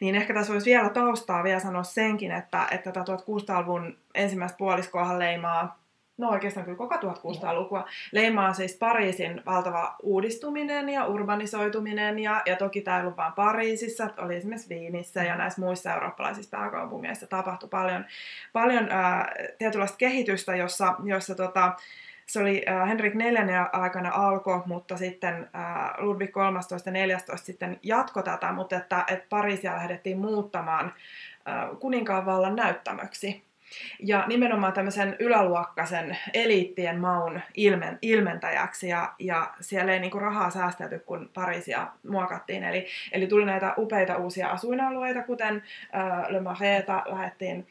niin 0.00 0.14
ehkä 0.14 0.34
tässä 0.34 0.52
voisi 0.52 0.70
vielä 0.70 0.88
taustaa 0.88 1.44
vielä 1.44 1.60
sanoa 1.60 1.82
senkin, 1.82 2.32
että, 2.32 2.66
että 2.70 2.92
tätä 2.92 3.12
1600-luvun 3.12 3.96
ensimmäistä 4.14 4.58
puoliskoahan 4.58 5.18
leimaa, 5.18 5.78
no 6.18 6.28
oikeastaan 6.28 6.64
kyllä 6.64 6.78
koko 6.78 6.94
1600-lukua, 6.94 7.86
leimaa 8.12 8.52
siis 8.52 8.76
Pariisin 8.76 9.42
valtava 9.46 9.96
uudistuminen 10.02 10.88
ja 10.88 11.06
urbanisoituminen, 11.06 12.18
ja, 12.18 12.42
ja 12.46 12.56
toki 12.56 12.80
tämä 12.80 12.96
ei 12.96 13.02
ollut 13.02 13.16
vain 13.16 13.32
Pariisissa, 13.32 14.10
oli 14.18 14.36
esimerkiksi 14.36 14.68
Viinissä 14.68 15.22
ja 15.22 15.36
näissä 15.36 15.60
muissa 15.60 15.94
eurooppalaisissa 15.94 16.56
pääkaupungeissa 16.56 17.26
tapahtui 17.26 17.68
paljon, 17.68 18.04
paljon 18.52 18.88
ää, 18.90 19.32
tietynlaista 19.58 19.96
kehitystä, 19.96 20.56
jossa, 20.56 20.94
jossa 21.04 21.34
tota, 21.34 21.72
se 22.28 22.40
oli 22.40 22.64
äh, 22.68 22.88
Henrik 22.88 23.14
IV 23.14 23.48
aikana 23.72 24.10
alkoi, 24.14 24.62
mutta 24.66 24.96
sitten 24.96 25.34
äh, 25.34 25.90
Ludwig 25.98 26.32
13 26.32 26.88
ja 26.88 26.92
14 26.92 27.46
sitten 27.46 27.78
jatko 27.82 28.22
tätä, 28.22 28.52
mutta 28.52 28.76
että, 28.76 29.04
että 29.08 29.26
Pariisia 29.28 29.72
lähdettiin 29.72 30.18
muuttamaan 30.18 30.86
äh, 30.86 31.78
kuninkaan 31.80 32.26
vallan 32.26 32.56
näyttämöksi. 32.56 33.48
Ja 34.00 34.24
nimenomaan 34.26 34.72
tämmöisen 34.72 35.16
yläluokkaisen 35.18 36.18
eliittien 36.34 37.00
maun 37.00 37.40
ilmen, 37.54 37.98
ilmentäjäksi, 38.02 38.88
ja, 38.88 39.14
ja 39.18 39.54
siellä 39.60 39.92
ei 39.92 40.00
niinku 40.00 40.18
rahaa 40.18 40.50
säästelty, 40.50 40.98
kun 40.98 41.30
Pariisia 41.34 41.86
muokattiin. 42.08 42.64
Eli, 42.64 42.86
eli 43.12 43.26
tuli 43.26 43.44
näitä 43.44 43.74
upeita 43.78 44.16
uusia 44.16 44.48
asuinalueita, 44.48 45.22
kuten 45.22 45.62
äh, 45.94 46.30
Le 46.30 46.40
Maréta 46.40 47.02
lähdettiin 47.06 47.66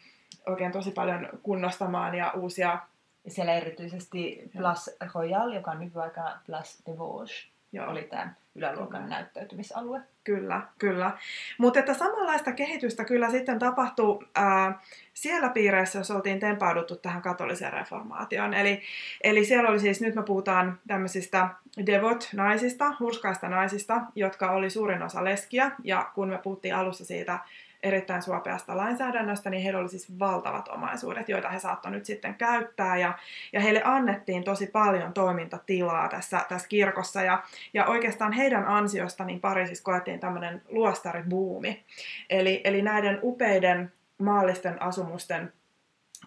oikein 0.46 0.72
tosi 0.72 0.92
paljon 0.92 1.30
kunnostamaan, 1.44 2.16
ja 2.16 2.32
uusia 2.32 2.80
siellä 3.28 3.54
erityisesti 3.54 4.50
Place 4.58 4.98
Royal, 5.16 5.54
joka 5.54 5.72
on 5.72 5.80
nykyaikana 5.80 6.42
Place 6.46 6.84
de 6.86 6.98
Vosges, 6.98 7.48
Joo. 7.72 7.92
oli 7.92 8.04
tämä 8.04 8.34
yläluokan 8.56 9.02
Kyllä. 9.02 9.16
näyttäytymisalue. 9.16 10.02
Kyllä, 10.24 10.62
kyllä. 10.78 11.12
Mutta 11.58 11.80
että 11.80 11.94
samanlaista 11.94 12.52
kehitystä 12.52 13.06
kyllä 13.06 13.30
sitten 13.30 13.60
tapahtui 13.60 14.20
ää, 14.36 14.80
siellä 15.14 15.50
piireissä, 15.50 16.00
jos 16.00 16.12
oltiin 16.12 16.40
tempauduttu 16.40 16.96
tähän 16.96 17.22
katoliseen 17.22 17.74
reformaatioon. 17.74 18.54
Eli, 18.54 18.82
eli 19.24 19.46
siellä 19.46 19.70
oli 19.70 19.80
siis, 19.80 20.02
nyt 20.02 20.16
me 20.16 20.24
puhutaan 20.24 20.80
tämmöisistä 20.88 21.50
devot-naisista, 21.86 22.94
hurskaista 23.00 23.50
naisista, 23.50 24.02
jotka 24.16 24.52
oli 24.52 24.70
suurin 24.70 25.04
osa 25.04 25.24
leskiä. 25.24 25.72
Ja 25.84 26.12
kun 26.16 26.30
me 26.30 26.38
puhuttiin 26.38 26.76
alussa 26.76 27.06
siitä 27.06 27.40
erittäin 27.84 28.22
suopeasta 28.22 28.78
lainsäädännöstä, 28.78 29.50
niin 29.50 29.64
heillä 29.64 29.80
oli 29.80 29.90
siis 29.90 30.20
valtavat 30.20 30.68
omaisuudet, 30.68 31.30
joita 31.30 31.50
he 31.50 31.60
saattoivat 31.60 31.98
nyt 31.98 32.06
sitten 32.06 32.36
käyttää. 32.36 32.98
Ja, 32.98 33.18
ja 33.54 33.60
heille 33.60 33.82
annettiin 33.84 34.44
tosi 34.44 34.68
paljon 34.68 35.14
toimintatilaa 35.14 36.10
tässä, 36.10 36.46
tässä 36.50 36.68
kirkossa. 36.68 37.22
Ja, 37.22 37.44
ja 37.74 37.86
oikeastaan 37.86 38.32
heidän 38.32 38.66
ansiosta 38.66 39.24
niin 39.26 39.40
Pariisissa 39.40 39.84
koettiin 39.84 40.20
tämmöinen 40.20 40.62
luostaribuumi. 40.70 41.84
Eli, 42.30 42.62
eli 42.64 42.82
näiden 42.82 43.20
upeiden 43.24 43.92
maallisten 44.18 44.82
asumusten 44.82 45.54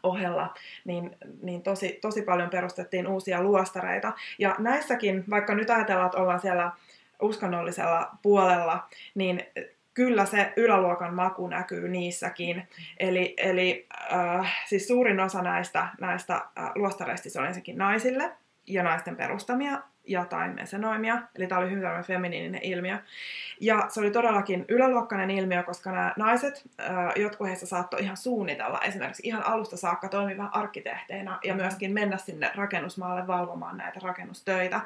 ohella, 0.03 0.55
niin, 0.85 1.17
niin 1.43 1.63
tosi, 1.63 1.99
tosi 2.03 2.23
paljon 2.23 2.51
perustettiin 2.51 3.07
uusia 3.09 3.43
luostareita. 3.43 4.13
Ja 4.39 4.57
näissäkin, 4.59 5.25
vaikka 5.31 5.55
nyt 5.55 5.71
ajatellaan, 5.71 6.07
että 6.07 6.19
ollaan 6.19 6.41
siellä 6.41 6.73
uskonnollisella 7.23 8.11
puolella, 8.23 8.89
niin 9.15 9.47
kyllä 10.01 10.27
se 10.27 10.53
yläluokan 10.57 11.15
maku 11.15 11.49
näkyy 11.49 11.89
niissäkin. 11.89 12.69
Eli, 12.99 13.35
eli 13.37 13.87
äh, 14.13 14.53
siis 14.67 14.89
suurin 14.89 15.21
osa 15.21 15.43
näistä, 15.43 15.89
näistä 16.01 16.35
äh, 16.35 16.71
luostareista 16.75 17.31
se 17.31 17.39
oli 17.39 17.47
ensinnäkin 17.47 17.79
naisille 17.79 18.33
ja 18.67 18.83
naisten 18.83 19.17
perustamia 19.17 19.83
ja 20.07 20.25
tai 20.25 20.49
mesenoimia. 20.49 21.23
Eli 21.35 21.47
tämä 21.47 21.61
oli 21.61 21.71
hyvin 21.71 21.83
tämmöinen 21.83 22.05
feminiininen 22.05 22.63
ilmiö. 22.63 22.99
Ja 23.61 23.87
se 23.89 24.01
oli 24.01 24.11
todellakin 24.11 24.65
yläluokkainen 24.69 25.31
ilmiö, 25.31 25.63
koska 25.63 25.93
nämä 25.93 26.13
naiset, 26.17 26.65
jotkut 27.17 27.49
heistä 27.49 27.67
saattoi 27.67 28.01
ihan 28.03 28.17
suunnitella 28.17 28.81
esimerkiksi 28.81 29.23
ihan 29.27 29.47
alusta 29.47 29.77
saakka 29.77 30.09
toimia 30.09 30.37
vähän 30.37 30.55
arkkitehteina 30.55 31.39
ja 31.45 31.55
myöskin 31.55 31.93
mennä 31.93 32.17
sinne 32.17 32.51
rakennusmaalle 32.55 33.27
valvomaan 33.27 33.77
näitä 33.77 34.01
rakennustöitä. 34.03 34.81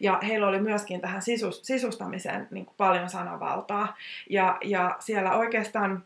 Ja 0.00 0.18
heillä 0.26 0.46
oli 0.46 0.60
myöskin 0.60 1.00
tähän 1.00 1.22
sisus, 1.22 1.60
sisustamiseen 1.62 2.48
niin 2.50 2.66
kuin 2.66 2.74
paljon 2.76 3.10
sananvaltaa. 3.10 3.96
Ja, 4.30 4.58
ja 4.64 4.96
siellä 4.98 5.32
oikeastaan 5.32 6.04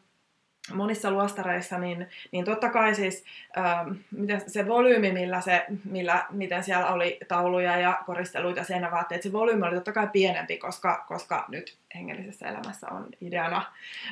monissa 0.75 1.11
luostareissa, 1.11 1.79
niin, 1.79 2.09
niin 2.33 2.45
totta 2.45 2.69
kai 2.69 2.95
siis 2.95 3.25
ähm, 3.59 3.93
miten 4.11 4.43
se 4.47 4.69
volyymi, 4.69 5.13
millä 5.13 5.41
se, 5.41 5.67
millä, 5.85 6.25
miten 6.31 6.65
siellä 6.65 6.87
oli 6.87 7.19
tauluja 7.29 7.77
ja 7.77 8.03
koristeluita, 8.07 8.65
seinävaatteet, 8.65 9.23
se 9.23 9.33
volyymi 9.33 9.67
oli 9.67 9.75
totta 9.75 9.93
kai 9.93 10.09
pienempi, 10.13 10.59
koska, 10.59 11.05
koska 11.09 11.45
nyt 11.49 11.77
hengellisessä 11.95 12.49
elämässä 12.49 12.87
on 12.91 13.09
ideana 13.21 13.63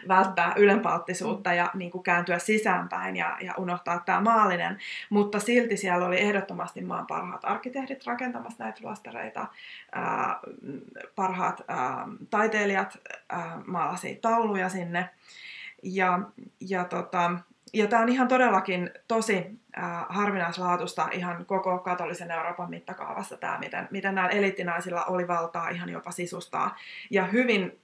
välttää 0.09 0.53
ylenpalttisuutta 0.57 1.55
ja 1.55 1.71
niin 1.75 1.90
kuin 1.90 2.03
kääntyä 2.03 2.38
sisäänpäin 2.38 3.16
ja, 3.16 3.37
ja 3.40 3.55
unohtaa 3.57 3.99
tämä 3.99 4.21
maallinen. 4.21 4.79
Mutta 5.11 5.40
silti 5.40 5.77
siellä 5.77 6.07
oli 6.07 6.21
ehdottomasti 6.21 6.81
maan 6.81 7.07
parhaat 7.07 7.44
arkkitehdit 7.44 8.07
rakentamassa 8.07 8.64
näitä 8.64 8.81
luostareita, 8.83 9.47
ää, 9.92 10.40
parhaat 11.14 11.64
ää, 11.68 12.09
taiteilijat 12.31 12.99
ää, 13.29 13.61
maalasi 13.66 14.18
tauluja 14.23 14.68
sinne. 14.68 15.09
Ja, 15.83 16.21
ja, 16.61 16.85
tota, 16.85 17.31
ja 17.73 17.87
tämä 17.87 18.03
on 18.03 18.09
ihan 18.09 18.29
todellakin 18.29 18.91
tosi 19.09 19.47
äh, 19.79 20.07
harvinaislaatusta 20.09 21.09
ihan 21.12 21.47
koko 21.47 21.79
katolisen 21.79 22.31
Euroopan 22.31 22.71
mittakaavassa 22.71 23.37
tämä, 23.37 23.59
miten, 23.59 23.88
miten 23.91 24.14
näillä 24.14 24.31
eliittinaisilla 24.31 25.05
oli 25.05 25.29
valtaa 25.29 25.69
ihan 25.69 25.88
jopa 25.88 26.11
sisustaa. 26.11 26.77
Ja 27.11 27.25
hyvin 27.25 27.81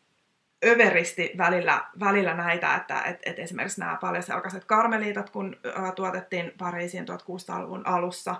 överisti 0.65 1.33
välillä, 1.39 1.85
välillä 2.01 2.35
näitä, 2.35 2.75
että 2.75 3.03
et, 3.03 3.21
et 3.27 3.39
esimerkiksi 3.39 3.81
nämä 3.81 3.99
paljaselkaiset 4.01 4.65
karmeliitat, 4.65 5.31
kun 5.31 5.57
ä, 5.67 5.93
tuotettiin 5.93 6.53
Pariisiin 6.59 7.05
1600-luvun 7.05 7.87
alussa, 7.87 8.37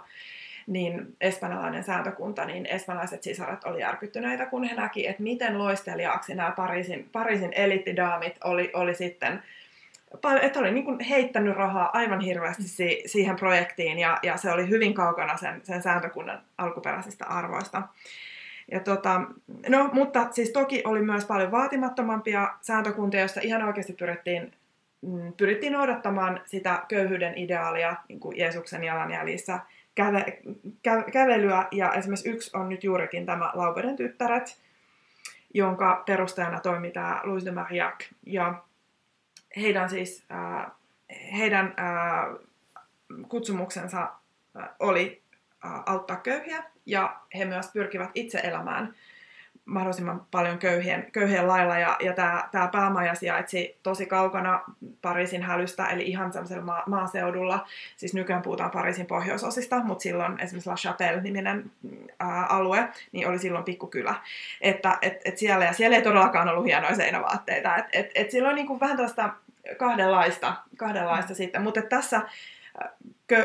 niin 0.67 1.17
espanjalainen 1.21 1.85
sääntökunta, 1.85 2.45
niin 2.45 2.67
espanjalaiset 2.67 3.23
sisaret 3.23 3.65
oli 3.65 3.81
järkyttyneitä, 3.81 4.47
kun 4.47 4.65
he 4.65 4.75
näki, 4.75 5.07
että 5.07 5.23
miten 5.23 5.59
loisteliaaksi 5.59 6.35
nämä 6.35 6.51
Pariisin, 6.51 7.09
Pariisin 7.13 7.53
elittidaamit 7.53 8.35
oli, 8.45 8.71
oli 8.75 8.95
sitten 8.95 9.43
että 10.43 10.61
oli 10.61 10.71
niin 10.71 11.01
heittänyt 11.01 11.57
rahaa 11.57 11.91
aivan 11.93 12.21
hirveästi 12.21 12.63
si- 12.63 13.03
siihen 13.07 13.37
projektiin 13.37 13.99
ja, 13.99 14.19
ja 14.23 14.37
se 14.37 14.53
oli 14.53 14.69
hyvin 14.69 14.95
kaukana 14.95 15.37
sen, 15.37 15.61
sen 15.65 15.83
sääntökunnan 15.83 16.43
alkuperäisistä 16.59 17.27
arvoista. 17.27 17.83
Ja 18.71 18.81
tota, 18.81 19.21
no, 19.69 19.91
mutta 19.93 20.29
siis 20.31 20.51
toki 20.51 20.83
oli 20.85 21.03
myös 21.03 21.25
paljon 21.25 21.51
vaatimattomampia 21.51 22.55
sääntökuntia, 22.61 23.21
joissa 23.21 23.41
ihan 23.45 23.63
oikeasti 23.63 23.93
pyrittiin, 23.93 24.53
mm, 25.03 25.33
pyrittiin 25.33 25.73
noudattamaan 25.73 26.41
sitä 26.45 26.83
köyhyyden 26.89 27.39
ideaalia 27.39 27.97
niin 28.09 28.21
kuin 28.21 28.39
Jeesuksen 28.39 28.85
jalanjäljissä 28.85 29.59
käve, 29.95 30.43
kä, 30.83 31.05
kävelyä. 31.13 31.69
Ja 31.71 31.93
esimerkiksi 31.93 32.29
yksi 32.29 32.51
on 32.57 32.69
nyt 32.69 32.85
juurikin 32.85 33.27
tämä 33.27 33.51
Lauberen 33.55 33.97
tyttäret, 33.97 34.61
jonka 35.55 36.03
perustajana 36.07 36.61
toimii 36.61 36.91
tämä 36.91 37.21
Louis 37.25 37.45
de 37.45 37.51
Marillac. 37.51 38.05
Ja 38.27 38.63
heidän 39.57 39.91
siis, 39.91 40.25
äh, 40.33 40.67
heidän 41.33 41.67
äh, 41.67 42.49
kutsumuksensa 43.29 44.03
äh, 44.61 44.69
oli 44.79 45.23
äh, 45.65 45.83
auttaa 45.87 46.17
köyhiä 46.17 46.65
ja 46.87 47.21
he 47.35 47.45
myös 47.45 47.71
pyrkivät 47.73 48.11
itse 48.15 48.39
elämään 48.39 48.95
mahdollisimman 49.65 50.27
paljon 50.31 50.59
köyhien, 50.59 51.07
köyhien 51.13 51.49
lailla. 51.49 51.79
Ja, 51.79 51.97
ja 52.01 52.13
tämä, 52.13 52.49
tämä 52.53 52.69
päämaja 52.69 53.15
sijaitsi 53.15 53.79
tosi 53.83 54.07
kaukana 54.07 54.61
Pariisin 55.03 55.43
hälystä, 55.43 55.87
eli 55.87 56.03
ihan 56.03 56.33
sellaisella 56.33 56.65
ma- 56.65 56.83
maaseudulla. 56.87 57.67
Siis 57.97 58.15
nykyään 58.15 58.43
puhutaan 58.43 58.71
Pariisin 58.71 59.07
pohjoisosista, 59.07 59.81
mutta 59.85 60.03
silloin 60.03 60.41
esimerkiksi 60.41 60.71
La 60.71 60.77
Chapelle-niminen 60.77 61.71
ää, 62.21 62.47
alue, 62.47 62.89
niin 63.13 63.29
oli 63.29 63.39
silloin 63.39 63.65
pikkukylä. 63.65 64.15
Että 64.61 64.99
et, 65.03 65.21
et 65.25 65.39
siellä, 65.39 65.65
ja 65.65 65.73
siellä 65.73 65.97
ei 65.97 66.03
todellakaan 66.03 66.49
ollut 66.49 66.65
hienoja 66.65 66.95
seinävaatteita. 66.97 67.77
Et, 67.77 67.87
et, 67.93 68.11
et 68.15 68.31
silloin 68.31 68.55
niin 68.55 68.67
kuin 68.67 68.81
vähän 68.81 68.97
tästä 68.97 69.31
kahdenlaista, 69.77 70.55
kahdenlaista 70.77 71.33
mm. 71.33 71.37
sitten. 71.37 71.63
Mutta 71.63 71.83
tässä 71.83 72.21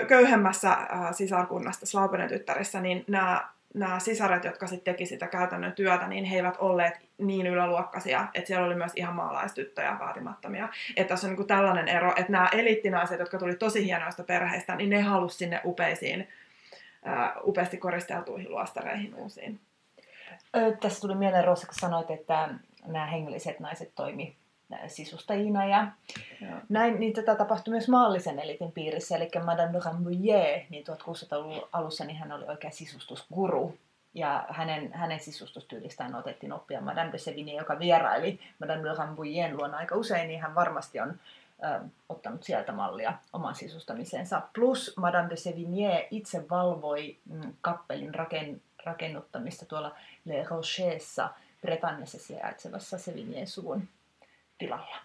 köyhemmässä 0.08 0.78
sisarkunnassa, 1.12 1.86
Slaupenen 1.86 2.30
tyttärissä, 2.30 2.82
niin 2.82 3.06
nämä 3.08 3.50
nämä 3.74 4.00
sisaret, 4.00 4.44
jotka 4.44 4.68
sitten 4.68 4.94
teki 4.94 5.06
sitä 5.06 5.28
käytännön 5.28 5.74
työtä, 5.74 6.08
niin 6.08 6.26
he 6.26 6.36
eivät 6.36 6.58
olleet 6.60 6.94
niin 7.18 7.48
yläluokkaisia, 7.48 8.28
että 8.34 8.48
siellä 8.48 8.66
oli 8.66 8.76
myös 8.76 8.92
ihan 8.96 9.16
maalaistyttöjä 9.16 10.00
vaatimattomia. 10.00 10.70
Että 10.96 11.10
tässä 11.10 11.28
on 11.28 11.36
niin 11.36 11.48
tällainen 11.48 11.88
ero, 11.88 12.10
että 12.10 12.32
nämä 12.32 12.50
eliittinaiset, 12.54 13.20
jotka 13.20 13.38
tuli 13.38 13.56
tosi 13.56 13.86
hienoista 13.86 14.24
perheistä, 14.24 14.76
niin 14.76 14.90
ne 14.90 15.02
halusi 15.02 15.38
sinne 15.38 15.62
upeisiin, 15.66 16.28
uh, 17.06 17.50
upeasti 17.50 17.78
koristeltuihin 17.78 18.52
luostareihin 18.52 19.16
uusiin. 19.16 19.60
Ö, 20.56 20.78
tässä 20.82 21.02
tuli 21.02 21.16
mieleen, 21.16 21.46
Rosa, 21.46 21.68
kun 21.68 21.76
sanoit, 21.76 22.12
että 22.12 22.50
nämä 22.86 23.06
hengelliset 23.06 23.60
naiset 23.60 23.92
toimi 23.96 24.36
sisustajina. 24.88 25.66
Ja 25.66 25.88
näin, 26.70 27.00
niin 27.00 27.14
tätä 27.14 27.36
tapahtui 27.36 27.72
myös 27.72 27.88
maallisen 27.88 28.40
elitin 28.40 28.72
piirissä, 28.72 29.16
eli 29.16 29.30
Madame 29.46 29.74
de 29.74 29.80
Rambouillet, 29.86 30.70
niin 30.70 30.84
1600-luvun 30.88 31.68
alussa 31.74 32.06
niin 32.06 32.18
hän 32.18 32.32
oli 32.32 32.46
oikea 32.46 32.72
sisustusguru. 32.72 33.78
Ja 34.14 34.46
hänen, 34.50 34.94
hänen 34.94 35.20
sisustustyylistään 35.20 36.16
otettiin 36.16 36.54
oppia 36.54 36.82
Madame 36.82 37.12
de 37.12 37.18
Sevigny, 37.18 37.52
joka 37.52 37.80
vieraili 37.80 38.40
Madame 38.60 38.84
de 38.84 38.94
Rambouillet'n 38.94 39.58
luona 39.58 39.78
aika 39.78 39.96
usein, 39.96 40.28
niin 40.28 40.42
hän 40.42 40.56
varmasti 40.56 41.00
on 41.00 41.10
ö, 41.64 41.80
ottanut 42.10 42.44
sieltä 42.44 42.72
mallia 42.72 43.14
oman 43.34 43.56
sisustamisensa. 43.56 44.42
Plus 44.54 44.94
Madame 44.98 45.30
de 45.30 45.36
Sevigny 45.36 46.08
itse 46.12 46.50
valvoi 46.50 47.18
mm, 47.26 47.54
kappelin 47.62 48.16
raken, 48.16 48.62
rakennuttamista 48.86 49.66
tuolla 49.66 49.96
Le 50.26 50.44
Rochessa, 50.50 51.30
Bretagnessa 51.62 52.20
sijaitsevassa 52.20 52.98
Sevigny 52.98 53.46
suvun 53.46 53.88
tilalla. 54.60 54.98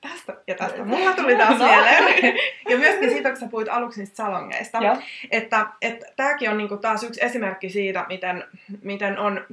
Tästä 0.00 0.36
ja 0.46 0.54
tästä 0.54 0.84
mulla 0.84 1.12
tuli 1.12 1.36
taas 1.36 1.58
no. 1.58 1.66
mieleen. 1.66 2.38
ja 2.68 2.78
myöskin 2.78 3.10
siitä, 3.10 3.28
kun 3.28 3.40
sä 3.40 3.46
puhuit 3.50 3.68
aluksi 3.68 4.00
niistä 4.00 4.16
salongeista. 4.16 4.78
Ja. 4.78 4.96
Että, 5.30 5.66
että 5.82 6.06
tämäkin 6.16 6.50
on 6.50 6.58
niinku 6.58 6.76
taas 6.76 7.02
yksi 7.02 7.24
esimerkki 7.24 7.70
siitä, 7.70 8.06
miten, 8.08 8.44
miten 8.82 9.18
on, 9.18 9.46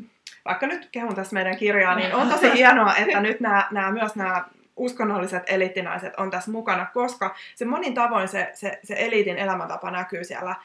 vaikka 0.45 0.67
nyt 0.67 0.89
kehun 0.91 1.15
tässä 1.15 1.34
meidän 1.34 1.58
kirjaa, 1.58 1.95
niin 1.95 2.15
on 2.15 2.29
tosi 2.29 2.53
hienoa, 2.58 2.95
että 2.95 3.19
nyt 3.19 3.39
nämä, 3.39 3.67
nämä 3.71 3.91
myös 3.91 4.15
nämä 4.15 4.45
uskonnolliset 4.75 5.43
eliittinaiset 5.47 6.13
on 6.17 6.31
tässä 6.31 6.51
mukana, 6.51 6.86
koska 6.93 7.36
se 7.55 7.65
monin 7.65 7.93
tavoin 7.93 8.27
se, 8.27 8.49
se, 8.53 8.79
se 8.84 8.95
eliitin 8.97 9.38
elämäntapa 9.38 9.91
näkyy 9.91 10.23
siellä 10.23 10.55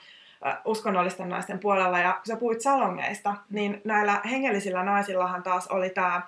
uskonnollisten 0.64 1.28
naisten 1.28 1.58
puolella. 1.58 1.98
Ja 1.98 2.12
kun 2.12 2.26
sä 2.26 2.36
puhuit 2.36 2.60
salongeista, 2.60 3.34
niin 3.50 3.80
näillä 3.84 4.20
hengellisillä 4.30 4.82
naisillahan 4.82 5.42
taas 5.42 5.66
oli 5.66 5.90
tämä 5.90 6.22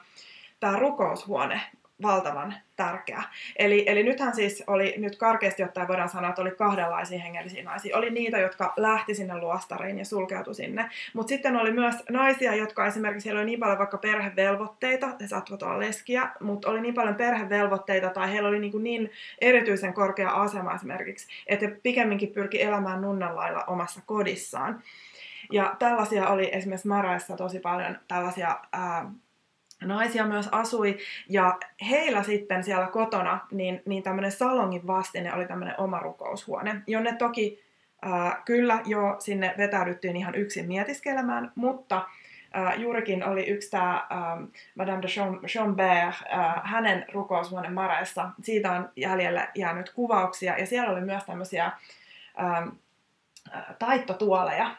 tämä 0.63 0.79
rukoushuone, 0.79 1.61
valtavan 2.03 2.55
tärkeä. 2.77 3.23
Eli, 3.57 3.85
eli 3.87 4.03
nythän 4.03 4.35
siis 4.35 4.65
oli, 4.67 4.95
nyt 4.97 5.17
karkeasti 5.17 5.65
ottaen 5.65 5.89
voidaan 5.89 6.09
sanoa, 6.09 6.31
että 6.31 6.43
oli 6.43 6.51
kahdenlaisia 6.51 7.19
hengellisiä 7.19 7.63
naisia. 7.63 7.97
Oli 7.97 8.11
niitä, 8.11 8.39
jotka 8.39 8.73
lähti 8.77 9.15
sinne 9.15 9.39
luostariin 9.39 9.99
ja 9.99 10.05
sulkeutui 10.05 10.55
sinne. 10.55 10.91
Mutta 11.15 11.29
sitten 11.29 11.57
oli 11.57 11.73
myös 11.73 11.95
naisia, 12.11 12.55
jotka 12.55 12.87
esimerkiksi, 12.87 13.27
heillä 13.27 13.41
oli 13.41 13.47
niin 13.47 13.61
paljon 13.61 13.79
vaikka 13.79 13.99
perhevelvoitteita, 13.99 15.09
he 15.21 15.27
saattoivat 15.27 15.63
olla 15.63 15.79
leskiä, 15.79 16.29
mutta 16.41 16.71
oli 16.71 16.81
niin 16.81 16.95
paljon 16.95 17.15
perhevelvoitteita 17.15 18.11
tai 18.11 18.33
heillä 18.33 18.49
oli 18.49 18.59
niin, 18.59 18.83
niin 18.83 19.11
erityisen 19.41 19.95
korkea 19.95 20.31
asema 20.31 20.75
esimerkiksi, 20.75 21.27
että 21.47 21.67
he 21.67 21.77
pikemminkin 21.83 22.33
pyrki 22.33 22.63
elämään 22.63 23.01
nunnan 23.01 23.37
lailla 23.37 23.65
omassa 23.65 24.01
kodissaan. 24.07 24.83
Ja 25.53 25.77
tällaisia 25.79 26.29
oli 26.29 26.49
esimerkiksi 26.53 26.89
Maraessa 26.89 27.37
tosi 27.37 27.61
paljon 27.61 27.99
tällaisia 28.09 28.59
ää, 28.73 29.13
naisia 29.85 30.27
myös 30.27 30.49
asui, 30.53 30.99
ja 31.29 31.59
heillä 31.91 32.23
sitten 32.23 32.65
siellä 32.65 32.87
kotona, 32.87 33.41
niin, 33.51 33.83
niin 33.87 34.03
tämmöinen 34.03 34.33
salongin 34.33 34.87
vastine 34.87 35.35
oli 35.35 35.47
tämmöinen 35.47 35.75
oma 35.79 35.99
rukoushuone, 35.99 36.83
jonne 36.87 37.15
toki 37.15 37.63
äh, 38.07 38.45
kyllä 38.45 38.81
jo 38.85 39.17
sinne 39.19 39.55
vetäydyttiin 39.59 40.17
ihan 40.17 40.35
yksin 40.35 40.67
mietiskelemään, 40.67 41.53
mutta 41.55 42.07
äh, 42.57 42.81
juurikin 42.81 43.25
oli 43.25 43.47
yksi 43.47 43.71
tämä 43.71 44.07
Madame 44.75 45.03
de 45.03 45.09
Chambert, 45.47 46.15
äh, 46.33 46.63
hänen 46.65 47.05
rukoushuone 47.13 47.71
Mareessa, 47.71 48.31
siitä 48.43 48.73
on 48.73 48.89
jäljelle 48.97 49.49
jäänyt 49.55 49.91
kuvauksia, 49.91 50.59
ja 50.59 50.67
siellä 50.67 50.93
oli 50.93 51.01
myös 51.01 51.25
tämmöisiä 51.25 51.65
äh, 51.65 51.75
taittotuoleja, 53.79 54.71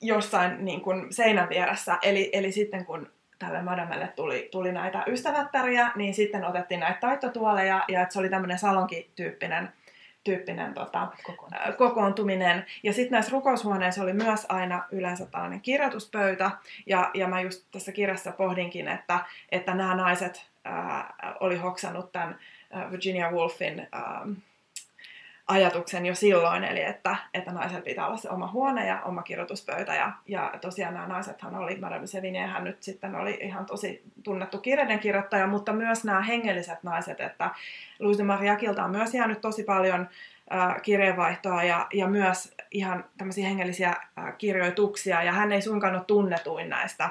jossain 0.00 0.64
niin 0.64 0.80
kuin 0.80 1.12
seinän 1.12 1.48
vieressä. 1.48 1.98
Eli, 2.02 2.30
eli 2.32 2.52
sitten 2.52 2.84
kun 2.84 3.10
tälle 3.38 3.62
madamelle 3.62 4.08
tuli, 4.16 4.48
tuli 4.52 4.72
näitä 4.72 5.04
ystävättäriä, 5.06 5.90
niin 5.94 6.14
sitten 6.14 6.44
otettiin 6.44 6.80
näitä 6.80 7.00
taittotuoleja 7.00 7.84
ja 7.88 8.02
että 8.02 8.12
se 8.12 8.18
oli 8.18 8.28
tämmöinen 8.28 8.58
salonkityyppinen 8.58 9.68
tyyppinen 10.26 10.74
tota, 10.74 11.08
kokoontuminen. 11.22 11.74
kokoontuminen. 11.76 12.66
Ja 12.82 12.92
sitten 12.92 13.12
näissä 13.12 13.32
rukoushuoneissa 13.32 14.02
oli 14.02 14.12
myös 14.12 14.46
aina 14.48 14.84
yleensä 14.92 15.26
tällainen 15.26 15.60
kirjoituspöytä. 15.60 16.50
Ja, 16.86 17.10
ja 17.14 17.28
mä 17.28 17.40
just 17.40 17.64
tässä 17.72 17.92
kirjassa 17.92 18.32
pohdinkin, 18.32 18.88
että, 18.88 19.18
että 19.52 19.74
nämä 19.74 19.94
naiset 19.94 20.46
ää, 20.64 21.14
oli 21.40 21.56
hoksannut 21.56 22.12
tämän 22.12 22.38
Virginia 22.90 23.30
Woolfin 23.30 23.88
ää, 23.92 24.26
ajatuksen 25.48 26.06
jo 26.06 26.14
silloin, 26.14 26.64
eli 26.64 26.82
että, 26.82 27.16
että 27.34 27.52
naisella 27.52 27.82
pitää 27.82 28.06
olla 28.06 28.16
se 28.16 28.30
oma 28.30 28.50
huone 28.52 28.86
ja 28.86 29.02
oma 29.02 29.22
kirjoituspöytä. 29.22 29.94
Ja, 29.94 30.12
ja 30.26 30.52
tosiaan 30.60 30.94
nämä 30.94 31.06
naisethan 31.06 31.54
oli, 31.54 31.76
Madame 31.76 32.06
Sevigny, 32.06 32.38
hän 32.38 32.64
nyt 32.64 32.82
sitten 32.82 33.14
oli 33.14 33.38
ihan 33.40 33.66
tosi 33.66 34.02
tunnettu 34.22 34.58
kirjaiden 34.58 34.98
kirjoittaja, 34.98 35.46
mutta 35.46 35.72
myös 35.72 36.04
nämä 36.04 36.22
hengelliset 36.22 36.82
naiset, 36.82 37.20
että 37.20 37.50
Louise 37.98 38.22
Mariakilta 38.22 38.84
on 38.84 38.90
myös 38.90 39.14
jäänyt 39.14 39.40
tosi 39.40 39.64
paljon 39.64 40.08
äh, 40.54 40.82
kirjeenvaihtoa 40.82 41.62
ja, 41.62 41.86
ja 41.94 42.08
myös 42.08 42.54
ihan 42.70 43.04
tämmöisiä 43.18 43.48
hengellisiä 43.48 43.88
äh, 43.88 44.36
kirjoituksia, 44.38 45.22
ja 45.22 45.32
hän 45.32 45.52
ei 45.52 45.62
suinkaan 45.62 45.94
ole 45.94 46.04
tunnetuin 46.04 46.68
näistä 46.68 47.10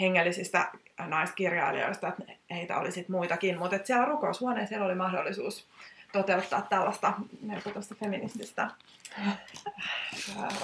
hengellisistä 0.00 0.68
naiskirjailijoista, 1.06 2.08
että 2.08 2.22
heitä 2.50 2.78
oli 2.78 2.92
sitten 2.92 3.16
muitakin, 3.16 3.58
mutta 3.58 3.78
siellä 3.84 4.04
rukoushuoneessa 4.04 4.84
oli 4.84 4.94
mahdollisuus 4.94 5.68
toteuttaa 6.12 6.62
tällaista 6.62 7.12
merkitystä 7.42 7.94
feminististä 7.94 8.70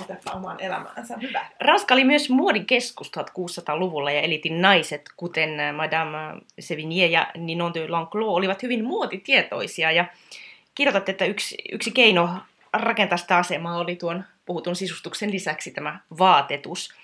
otetta 0.03 0.33
omaan 0.33 0.61
elämäänsä. 0.61 1.17
Hyvä. 1.23 1.47
Ranska 1.61 1.95
oli 1.95 2.05
myös 2.05 2.31
muodikeskus 2.31 3.13
1600-luvulla 3.17 4.11
ja 4.11 4.21
elitin 4.21 4.63
naiset, 4.63 5.11
kuten 5.17 5.51
Madame 5.75 6.19
Sevigny 6.61 7.07
ja 7.07 7.31
Ninon 7.37 7.75
de 7.75 7.89
Lanclos, 7.89 8.37
olivat 8.37 8.63
hyvin 8.63 8.85
muotitietoisia 8.85 9.93
ja 9.93 10.05
kirjoitatte, 10.75 11.13
että 11.13 11.25
yksi, 11.25 11.57
yksi 11.73 11.91
keino 11.91 12.31
rakentaa 12.73 13.19
sitä 13.19 13.37
asemaa 13.37 13.79
oli 13.79 13.97
tuon 13.97 14.25
puhutun 14.47 14.77
sisustuksen 14.77 15.33
lisäksi 15.33 15.71
tämä 15.71 16.01
vaatetus. 16.19 16.95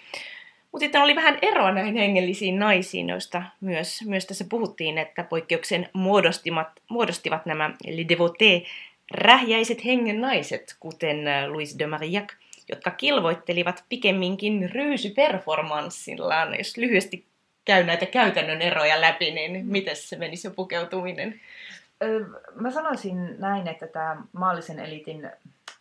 Mutta 0.74 0.84
sitten 0.84 1.02
oli 1.02 1.16
vähän 1.16 1.38
eroa 1.42 1.72
näihin 1.72 1.96
hengellisiin 1.96 2.58
naisiin, 2.58 3.08
joista 3.08 3.42
myös, 3.60 4.02
myös 4.06 4.26
tässä 4.26 4.44
puhuttiin, 4.48 4.98
että 4.98 5.24
poikkeuksen 5.24 5.88
muodostivat, 5.92 6.68
muodostivat 6.88 7.46
nämä 7.46 7.70
Les 7.87 8.08
Devotés, 8.08 8.62
rähjäiset 9.10 9.84
hengen 9.84 10.20
naiset, 10.20 10.76
kuten 10.80 11.28
äh, 11.28 11.48
Louis 11.48 11.78
de 11.78 11.87
Marillac, 11.87 12.32
jotka 12.68 12.90
kilvoittelivat 12.90 13.84
pikemminkin 13.88 14.70
ryysyperformanssillaan. 14.70 16.58
Jos 16.58 16.76
lyhyesti 16.76 17.26
käy 17.64 17.84
näitä 17.84 18.06
käytännön 18.06 18.62
eroja 18.62 19.00
läpi, 19.00 19.30
niin 19.30 19.66
miten 19.66 19.96
se 19.96 20.16
meni 20.16 20.37
se 20.37 20.50
pukeutuminen? 20.50 21.40
Mä 22.54 22.70
sanoisin 22.70 23.40
näin, 23.40 23.68
että 23.68 23.87
tämä 23.87 24.16
maallisen 24.32 24.78
elitin 24.78 25.30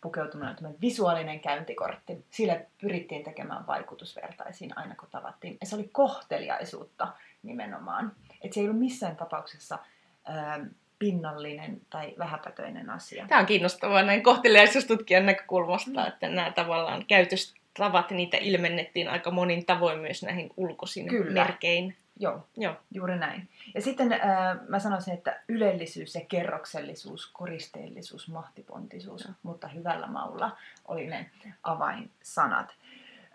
pukeutuminen 0.04 0.56
on 0.64 0.74
visuaalinen 0.80 1.40
käyntikortti. 1.40 2.24
Sillä 2.30 2.60
pyrittiin 2.80 3.24
tekemään 3.24 3.66
vaikutusvertaisiin 3.66 4.78
aina 4.78 4.94
kun 4.94 5.08
tavattiin. 5.10 5.56
Ja 5.60 5.66
se 5.66 5.76
oli 5.76 5.88
kohteliaisuutta 5.92 7.08
nimenomaan. 7.42 8.12
Että 8.42 8.54
se 8.54 8.60
ei 8.60 8.66
ollut 8.66 8.80
missään 8.80 9.16
tapauksessa 9.16 9.78
ää, 10.24 10.60
pinnallinen 10.98 11.80
tai 11.90 12.14
vähäpätöinen 12.18 12.90
asia. 12.90 13.26
Tämä 13.28 13.40
on 13.40 13.46
kiinnostavaa 13.46 14.02
näin 14.02 14.22
kohteliaisuustutkijan 14.22 15.26
näkökulmasta, 15.26 16.00
mm. 16.00 16.08
että 16.08 16.28
nämä 16.28 16.52
tavallaan 16.52 17.04
käytöstavat, 17.06 18.10
niitä 18.10 18.36
ilmennettiin 18.36 19.08
aika 19.08 19.30
monin 19.30 19.66
tavoin 19.66 19.98
myös 19.98 20.22
näihin 20.22 20.50
ulkoisin 20.56 21.08
Kyllä. 21.08 21.44
merkein. 21.44 21.96
Joo, 22.20 22.46
Joo, 22.56 22.74
juuri 22.90 23.18
näin. 23.18 23.48
Ja 23.74 23.82
sitten 23.82 24.12
äh, 24.12 24.20
mä 24.68 24.78
sanoisin, 24.78 25.14
että 25.14 25.40
ylellisyys 25.48 26.14
ja 26.14 26.20
kerroksellisuus, 26.28 27.26
koristeellisuus, 27.32 28.28
mahtipontisuus, 28.28 29.24
Joo. 29.24 29.34
mutta 29.42 29.68
hyvällä 29.68 30.06
maulla 30.06 30.56
oli 30.88 31.06
ne 31.06 31.30
avainsanat. 31.62 32.74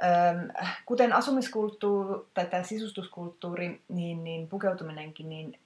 Ähm, 0.03 0.49
kuten 0.85 1.13
asumiskulttuuri 1.13 2.25
tai 2.33 2.45
tämä 2.45 2.63
sisustuskulttuuri, 2.63 3.81
niin, 3.87 4.23
niin 4.23 4.47
pukeutuminenkin, 4.47 5.29
niin 5.29 5.59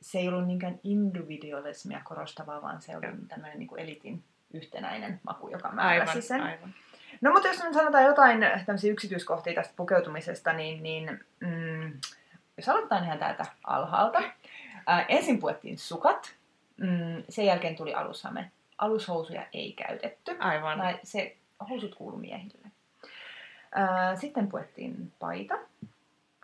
se 0.00 0.18
ei 0.18 0.28
ollut 0.28 0.46
niinkään 0.46 0.80
individualismia 0.82 2.00
korostavaa, 2.04 2.62
vaan 2.62 2.80
se 2.80 2.96
oli 2.96 3.06
tämmöinen 3.28 3.58
niin 3.58 3.68
kuin 3.68 3.80
elitin 3.80 4.24
yhtenäinen 4.54 5.20
maku, 5.22 5.48
joka 5.48 5.72
määräsi 5.72 6.10
aivan, 6.10 6.22
sen. 6.22 6.40
Aivan. 6.40 6.74
No 7.20 7.32
mutta 7.32 7.48
jos 7.48 7.62
nyt 7.62 7.74
sanotaan 7.74 8.04
jotain 8.04 8.40
tämmöisiä 8.66 8.92
yksityiskohtia 8.92 9.54
tästä 9.54 9.74
pukeutumisesta, 9.76 10.52
niin, 10.52 10.82
niin 10.82 11.20
mm, 11.40 11.92
jos 12.56 12.68
aloitetaan 12.68 13.04
ihan 13.04 13.18
täältä 13.18 13.46
alhaalta. 13.64 14.22
Ää, 14.86 15.04
ensin 15.08 15.40
puettiin 15.40 15.78
sukat, 15.78 16.34
mm, 16.76 17.22
sen 17.28 17.46
jälkeen 17.46 17.76
tuli 17.76 17.94
alushame. 17.94 18.50
Alushousuja 18.78 19.46
ei 19.52 19.72
käytetty. 19.72 20.36
Aivan. 20.38 20.78
Tai 20.78 20.98
se 21.02 21.36
housut 21.68 21.94
kuulu 21.94 22.16
miehille. 22.16 22.68
Ää, 23.74 24.16
sitten 24.16 24.48
puettiin 24.48 25.12
paita, 25.18 25.54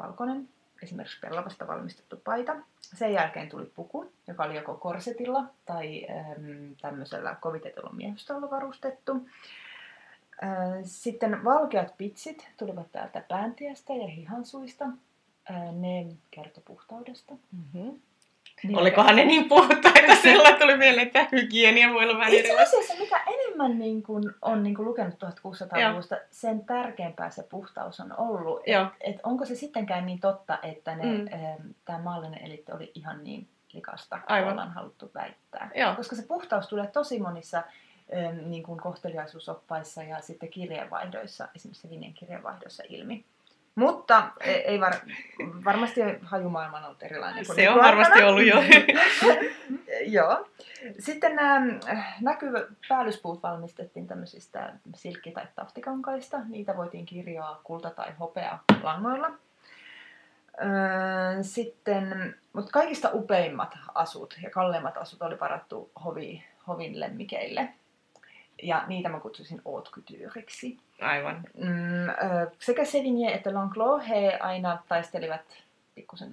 valkoinen, 0.01 0.49
esimerkiksi 0.83 1.21
pellavasta 1.21 1.67
valmistettu 1.67 2.17
paita. 2.17 2.57
Sen 2.81 3.13
jälkeen 3.13 3.49
tuli 3.49 3.67
puku, 3.67 4.13
joka 4.27 4.45
oli 4.45 4.57
joko 4.57 4.75
korsetilla 4.75 5.45
tai 5.67 6.07
äm, 6.11 6.77
tämmöisellä 6.81 7.37
kovitetulla 7.41 7.91
miehistöllä 7.93 8.51
varustettu. 8.51 9.29
Sitten 10.85 11.45
valkeat 11.45 11.97
pitsit 11.97 12.49
tulivat 12.57 12.93
täältä 12.93 13.25
pääntiestä 13.29 13.93
ja 13.93 14.07
hihansuista 14.07 14.87
ne 15.73 16.07
kertoi 16.31 16.63
puhtaudesta. 16.67 17.35
Mm-hmm. 17.35 18.01
Niin 18.63 18.79
Olikohan 18.79 19.17
ne 19.17 19.25
niin 19.25 19.49
puhtaita, 19.49 20.15
sillä 20.23 20.53
tuli 20.53 20.77
mieleen, 20.77 21.07
että 21.07 21.29
hygienia 21.33 21.93
voi 21.93 22.05
olla 22.05 22.19
vähän 22.19 22.33
Itse 22.33 22.63
asiassa 22.63 22.95
mitä 22.99 23.17
enemmän 23.27 23.79
niin 23.79 24.03
kuin, 24.03 24.25
on 24.43 24.63
niin 24.63 24.75
kuin 24.75 24.87
lukenut 24.87 25.15
1600-luvusta, 25.15 26.17
sen 26.31 26.65
tärkeämpää 26.65 27.31
se 27.31 27.43
puhtaus 27.43 28.01
on 28.01 28.19
ollut. 28.19 28.61
Että 28.67 28.91
et 29.01 29.17
onko 29.23 29.45
se 29.45 29.55
sittenkään 29.55 30.07
niin 30.07 30.21
totta, 30.21 30.59
että 30.63 30.97
ne, 30.97 31.05
mm. 31.05 31.29
tämä 31.85 31.99
maallinen 31.99 32.45
eliitti 32.45 32.73
oli 32.73 32.93
ihan 32.95 33.25
niin 33.25 33.49
likasta, 33.73 34.19
Aivan. 34.27 34.53
ollaan 34.53 34.71
haluttu 34.73 35.11
väittää. 35.15 35.71
Joo. 35.75 35.95
Koska 35.95 36.17
se 36.17 36.23
puhtaus 36.23 36.69
tulee 36.69 36.87
tosi 36.87 37.19
monissa 37.19 37.63
niin 38.47 38.63
kuin 38.63 38.81
kohteliaisuusoppaissa 38.81 40.03
ja 40.03 40.21
sitten 40.21 40.49
kirjeenvaihdoissa, 40.49 41.49
esimerkiksi 41.55 41.91
Vinjen 41.91 42.15
kirjeenvaihdossa 42.15 42.83
ilmi. 42.89 43.25
Mutta 43.75 44.29
ei, 44.41 44.55
ei 44.55 44.81
var, 44.81 44.95
varmasti 45.65 46.01
hajumaailma 46.23 46.79
on 46.79 46.85
ollut 46.85 47.03
erilainen 47.03 47.47
kuin 47.47 47.57
Se 47.57 47.71
on 47.71 47.79
varmasti 47.79 48.23
ollut 48.23 48.47
jo. 48.47 48.57
Joo. 50.17 50.49
Sitten 50.99 51.37
nämä 51.37 51.61
näkyvät 52.21 52.67
päällyspuut 52.89 53.43
valmistettiin 53.43 54.07
tämmöisistä 54.07 54.73
silkki- 54.97 55.33
tai 55.33 55.47
taftikankaista. 55.55 56.39
Niitä 56.49 56.77
voitiin 56.77 57.07
kirjaa 57.07 57.61
kulta- 57.65 57.91
tai 57.91 58.13
hopea 58.21 58.59
langoilla. 58.83 59.31
Öö, 60.63 61.43
sitten, 61.43 62.35
mutta 62.53 62.71
kaikista 62.71 63.11
upeimmat 63.13 63.79
asut 63.95 64.39
ja 64.43 64.51
kalleimmat 64.51 64.97
asut 64.97 65.23
oli 65.23 65.41
varattu 65.41 65.91
hovi, 66.05 66.45
hovin 66.67 67.01
lemmikeille. 67.01 67.69
Ja 68.63 68.85
niitä 68.87 69.09
mä 69.09 69.21
kutsuisin 69.21 69.61
haute 69.65 69.91
Aivan. 71.01 71.37
Mm, 71.55 72.07
sekä 72.59 72.85
Sevigny 72.85 73.27
että 73.27 73.55
Langlois, 73.55 74.09
he 74.09 74.39
aina 74.41 74.79
taistelivat 74.89 75.41
pikkusen 75.95 76.31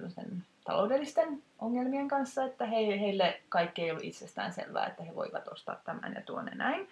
taloudellisten 0.64 1.42
ongelmien 1.58 2.08
kanssa, 2.08 2.44
että 2.44 2.66
he, 2.66 2.76
heille 2.76 3.40
kaikki 3.48 3.82
ei 3.82 3.90
ollut 3.90 4.04
itsestään 4.04 4.52
selvää, 4.52 4.86
että 4.86 5.02
he 5.02 5.14
voivat 5.14 5.48
ostaa 5.48 5.80
tämän 5.84 6.14
ja 6.14 6.22
tuonne 6.22 6.54
näin. 6.54 6.88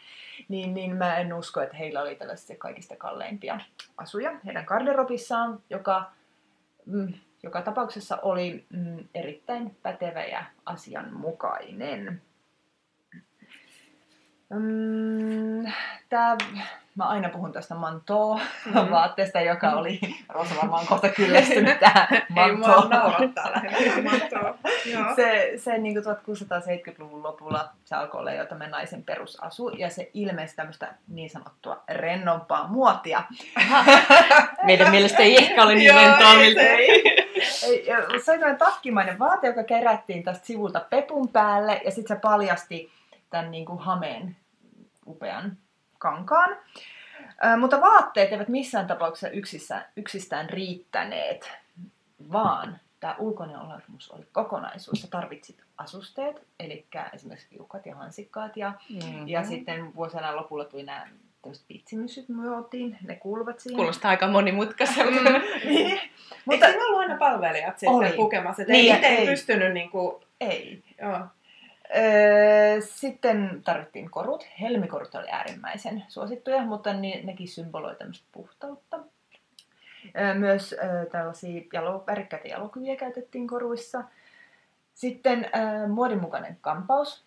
Niin, 0.49 0.75
niin 0.75 0.96
mä 0.96 1.16
en 1.16 1.33
usko, 1.33 1.61
että 1.61 1.77
heillä 1.77 2.03
oli 2.03 2.14
tällaisia 2.14 2.57
kaikista 2.59 2.96
kalleimpia 2.96 3.61
asuja 3.96 4.33
heidän 4.44 4.64
garderobissaan, 4.64 5.61
joka 5.70 6.11
mm, 6.87 7.12
joka 7.42 7.62
tapauksessa 7.62 8.18
oli 8.22 8.64
mm, 8.70 9.05
erittäin 9.14 9.77
pätevä 9.83 10.25
ja 10.25 10.44
asianmukainen. 10.66 12.22
Mm, 14.51 15.73
tää, 16.09 16.37
mä 16.95 17.05
aina 17.05 17.29
puhun 17.29 17.53
tästä 17.53 17.75
mantoa 17.75 18.37
mm-hmm. 18.37 18.91
vaatteesta, 18.97 19.41
joka 19.41 19.71
oli, 19.71 20.01
Rosa 20.35 20.55
varmaan 20.57 20.87
kohta 20.87 21.09
kyllästynyt 21.09 21.81
tähän 21.81 22.09
mantoon. 22.29 22.93
Ei 22.93 23.89
se, 25.17 25.53
se 25.57 25.79
niin 25.79 25.97
1670-luvun 25.97 27.23
lopulla 27.23 27.69
se 27.85 27.97
alkoi 27.97 28.21
olla 28.21 28.33
jo 28.33 28.47
tämä 28.47 28.67
naisen 28.67 29.03
perusasu 29.03 29.69
ja 29.69 29.91
se 29.91 30.11
ilmeisesti 30.15 30.57
tämmöistä 30.57 30.95
niin 31.09 31.31
sanottua 31.31 31.83
rennompaa 31.89 32.67
muotia. 32.69 33.23
Meidän 34.63 34.91
mielestä 34.91 35.23
ei 35.23 35.37
ehkä 35.37 35.63
ole 35.63 35.75
niin 35.75 35.95
rentoa 35.95 36.35
miltä. 36.35 36.61
Se 38.25 38.33
oli 38.33 38.57
takkimainen 38.59 39.19
vaate, 39.19 39.47
joka 39.47 39.63
kerättiin 39.63 40.23
tästä 40.23 40.47
sivulta 40.47 40.81
pepun 40.81 41.29
päälle 41.29 41.81
ja 41.85 41.91
sitten 41.91 42.17
se 42.17 42.21
paljasti 42.21 42.91
tämän 43.37 43.51
niin 43.51 43.64
kuin 43.64 43.79
hameen 43.79 44.37
upean 45.07 45.57
kankaan. 45.99 46.57
Ö, 47.44 47.57
mutta 47.57 47.81
vaatteet 47.81 48.33
eivät 48.33 48.49
missään 48.49 48.87
tapauksessa 48.87 49.31
yksissään, 49.31 49.85
yksistään 49.96 50.51
riittäneet, 50.51 51.53
vaan 52.33 52.81
tämä 53.01 53.16
ulkoinen 53.18 53.59
olemus 53.59 54.11
oli 54.11 54.27
kokonaisuus. 54.33 55.03
Sä 55.03 55.09
tarvitsit 55.11 55.62
asusteet, 55.79 56.46
eli 56.61 56.87
esimerkiksi 57.14 57.49
piukat 57.51 57.87
ja 57.87 57.96
hansikkaat. 57.96 58.57
Ja, 58.57 58.72
mm-hmm. 58.90 59.29
ja 59.29 59.44
sitten 59.44 59.94
vuosina 59.94 60.37
lopulla 60.37 60.64
tuli 60.64 60.83
nämä 60.83 61.07
tämmöiset 61.42 61.64
pitsimyssyt 61.68 62.29
muotiin, 62.29 62.99
ne 63.07 63.16
kuuluvat 63.16 63.61
siihen. 63.61 63.77
Kuulostaa 63.77 64.11
aika 64.11 64.29
monimutkaiselta. 64.29 65.31
Mm. 65.31 65.40
niin. 65.75 66.01
Mutta 66.44 66.66
Eikö 66.66 66.79
siinä 66.79 66.87
ollut 66.87 67.01
aina 67.01 67.16
palvelijat 67.16 67.79
sitten 67.79 68.12
pukemassa? 68.16 68.62
Niin, 68.62 68.94
ei, 68.94 69.05
ei 69.05 69.27
pystynyt 69.27 69.72
niinku... 69.72 70.20
Ei. 70.40 70.83
Joo. 71.03 71.18
Öö, 71.96 72.81
sitten 72.81 73.62
tarvittiin 73.64 74.11
korut. 74.11 74.49
Helmikorut 74.61 75.14
oli 75.14 75.27
äärimmäisen 75.31 76.05
suosittuja, 76.09 76.62
mutta 76.62 76.92
ne, 76.92 77.20
nekin 77.25 77.49
symboloi 77.49 77.96
tämmöistä 77.96 78.27
puhtautta. 78.33 78.99
Öö, 80.18 80.35
myös 80.35 80.72
öö, 80.72 81.07
tällaisia 81.07 81.62
jalo, 81.72 82.05
värikkäitä 82.07 82.49
jalokuvia 82.49 82.96
käytettiin 82.96 83.46
koruissa. 83.46 84.05
Sitten 84.94 85.51
muodinmukainen 85.88 86.59
kampaus 86.61 87.25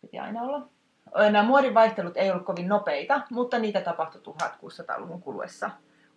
piti 0.00 0.18
aina 0.18 0.42
olla. 0.42 0.68
Nämä 1.14 1.42
muodin 1.42 1.74
vaihtelut 1.74 2.16
ei 2.16 2.30
ollut 2.30 2.46
kovin 2.46 2.68
nopeita, 2.68 3.20
mutta 3.30 3.58
niitä 3.58 3.80
tapahtui 3.80 4.34
1600-luvun 4.34 5.22
kuluessa 5.22 5.70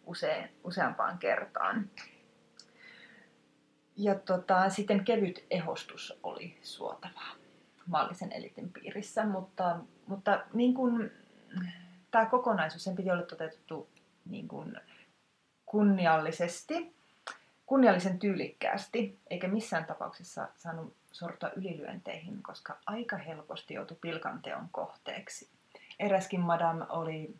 usein, 0.05 0.49
useampaan 0.63 1.17
kertaan. 1.17 1.89
Ja 3.97 4.15
tota, 4.15 4.69
sitten 4.69 5.05
kevyt 5.05 5.45
ehostus 5.49 6.19
oli 6.23 6.57
suotavaa 6.61 7.44
maallisen 7.87 8.31
elitin 8.31 8.73
piirissä, 8.73 9.25
mutta, 9.25 9.77
mutta 10.07 10.43
niin 10.53 10.73
kuin, 10.73 11.11
tämä 12.11 12.25
kokonaisuus, 12.25 12.83
sen 12.83 12.95
piti 12.95 13.11
olla 13.11 13.23
toteutettu 13.23 13.89
niin 14.29 14.47
kuin 14.47 14.77
kunniallisesti. 15.65 16.95
kunniallisen 17.65 18.19
tyylikkäästi, 18.19 19.19
eikä 19.29 19.47
missään 19.47 19.85
tapauksessa 19.85 20.47
saanut 20.55 20.93
sortua 21.11 21.49
ylilyönteihin, 21.49 22.43
koska 22.43 22.77
aika 22.85 23.17
helposti 23.17 23.73
joutui 23.73 23.97
pilkanteon 24.01 24.69
kohteeksi. 24.71 25.49
Eräskin 25.99 26.41
madame 26.41 26.85
oli 26.89 27.35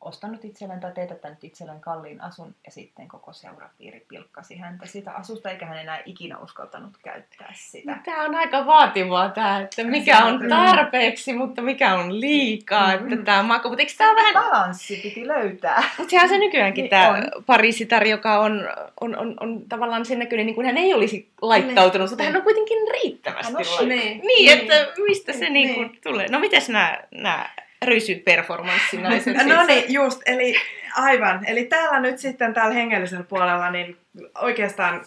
ostanut 0.00 0.44
itselleen 0.44 0.80
tai 0.80 0.92
teetättänyt 0.92 1.44
itselleen 1.44 1.80
kalliin 1.80 2.20
asun 2.20 2.54
ja 2.64 2.70
sitten 2.70 3.08
koko 3.08 3.32
seurapiiri 3.32 4.04
pilkkasi 4.08 4.56
häntä 4.56 4.86
siitä 4.86 5.12
asusta, 5.12 5.50
eikä 5.50 5.66
hän 5.66 5.78
enää 5.78 6.02
ikinä 6.04 6.38
uskaltanut 6.38 6.92
käyttää 7.04 7.52
sitä. 7.54 7.98
Tämä 8.04 8.24
on 8.24 8.34
aika 8.34 8.66
vaativaa 8.66 9.28
tämä, 9.28 9.60
että 9.60 9.84
mikä 9.84 10.24
on 10.24 10.40
tarpeeksi, 10.48 11.32
mutta 11.32 11.62
mikä 11.62 11.94
on 11.94 12.20
liikaa, 12.20 12.92
että 12.92 13.06
Mm-hmm. 13.06 13.24
tämä 13.24 13.42
maku. 13.42 13.68
Mutta 13.68 13.82
eikö 13.82 13.92
tämä 13.98 14.14
vähän... 14.14 14.34
Balanssi 14.34 15.00
piti 15.02 15.28
löytää. 15.28 15.82
Mutta 15.98 16.10
sehän 16.10 16.28
se 16.28 16.38
nykyäänkin 16.38 16.82
Niin 16.82 16.90
tämä 16.90 17.08
on. 17.08 17.44
Parisitar, 17.46 18.06
joka 18.06 18.38
on, 18.40 18.68
on, 19.00 19.16
on, 19.18 19.34
on 19.40 19.62
tavallaan 19.68 20.04
sen 20.04 20.18
näköinen, 20.18 20.46
niin 20.46 20.54
kuin 20.54 20.66
hän 20.66 20.76
ei 20.78 20.94
olisi 20.94 21.28
laittautunut, 21.42 22.10
mutta 22.10 22.24
hän 22.24 22.36
on 22.36 22.42
kuitenkin 22.42 22.78
riittävästi 22.92 23.52
Hän 23.52 23.56
on 23.56 23.66
laittautunut. 23.66 24.04
Niin. 24.04 24.20
Niin, 24.26 24.52
että 24.52 24.86
mistä 25.08 25.32
se 25.32 25.38
Niin. 25.38 25.52
niin 25.52 25.74
kuin 25.74 25.98
tulee. 26.02 26.26
No 26.30 26.38
mites 26.38 26.68
nämä, 26.68 26.98
nämä 27.10 27.48
rysyperformanssinaiset? 27.86 29.36
No 29.46 29.66
niin, 29.66 29.92
just, 29.92 30.22
eli 30.26 30.54
aivan. 30.96 31.46
Eli 31.46 31.64
täällä 31.64 32.00
nyt 32.00 32.18
sitten 32.18 32.54
täällä 32.54 32.74
hengellisellä 32.74 33.24
puolella, 33.24 33.70
niin 33.70 33.96
oikeastaan 34.34 35.04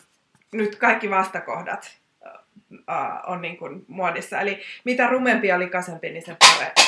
nyt 0.51 0.75
kaikki 0.75 1.09
vastakohdat 1.09 1.97
äh, 2.89 2.97
on 3.27 3.41
niin 3.41 3.57
kuin 3.57 3.85
muodissa. 3.87 4.39
Eli 4.39 4.61
mitä 4.83 5.07
rumempi 5.07 5.47
ja 5.47 5.59
likaisempi, 5.59 6.09
niin 6.09 6.25
sen 6.25 6.37
parempi. 6.39 6.81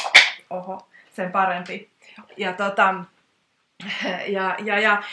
Oho, 0.49 0.89
sen 1.13 1.32
parempi. 1.32 1.89
Ja 2.38 2.54
tota, 2.54 2.95
ja, 4.27 4.56
ja, 4.63 4.80
ja 4.80 5.04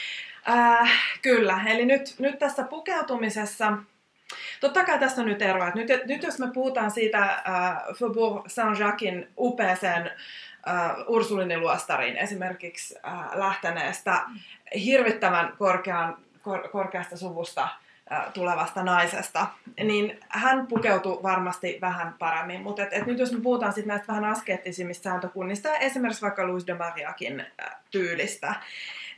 äh, 0.49 0.91
kyllä, 1.23 1.61
eli 1.67 1.87
nyt, 1.87 2.14
nyt 2.19 2.38
tässä 2.38 2.62
pukeutumisessa, 2.64 3.73
totta 4.61 4.85
kai 4.85 4.99
tässä 4.99 5.23
on 5.23 5.29
nyt 5.29 5.43
eroa. 5.43 5.73
Nyt, 5.75 5.88
nyt 6.07 6.23
jos 6.23 6.38
me 6.38 6.47
puhutaan 6.55 6.91
siitä 6.91 7.23
äh, 7.23 7.43
Faubourg 7.99 8.47
Saint-Jacquin 8.47 9.29
upeeseen 9.38 10.07
äh, 10.07 10.12
Ursuliniluostariin 11.07 12.16
esimerkiksi 12.16 12.96
äh, 13.07 13.14
lähteneestä 13.35 14.20
hirvittävän 14.85 15.52
korkean, 15.59 16.16
kor, 16.42 16.68
korkeasta 16.68 17.16
suvusta 17.16 17.68
äh, 18.12 18.33
tulevasta 18.33 18.83
naisesta, 18.83 19.46
niin 19.85 20.20
hän 20.28 20.66
pukeutui 20.66 21.22
varmasti 21.22 21.78
vähän 21.81 22.14
paremmin. 22.18 22.61
Mutta 22.61 22.83
et, 22.83 22.92
et 22.92 23.07
nyt 23.07 23.18
jos 23.18 23.33
me 23.33 23.40
puhutaan 23.40 23.72
sit 23.72 23.87
näistä 23.87 24.07
vähän 24.09 24.24
askeettisimmista 24.24 25.02
sääntökunnista, 25.02 25.76
esimerkiksi 25.76 26.22
vaikka 26.22 26.46
Louis 26.46 26.66
de 26.66 26.74
Mariakin 26.74 27.40
äh, 27.40 27.76
tyylistä, 27.90 28.54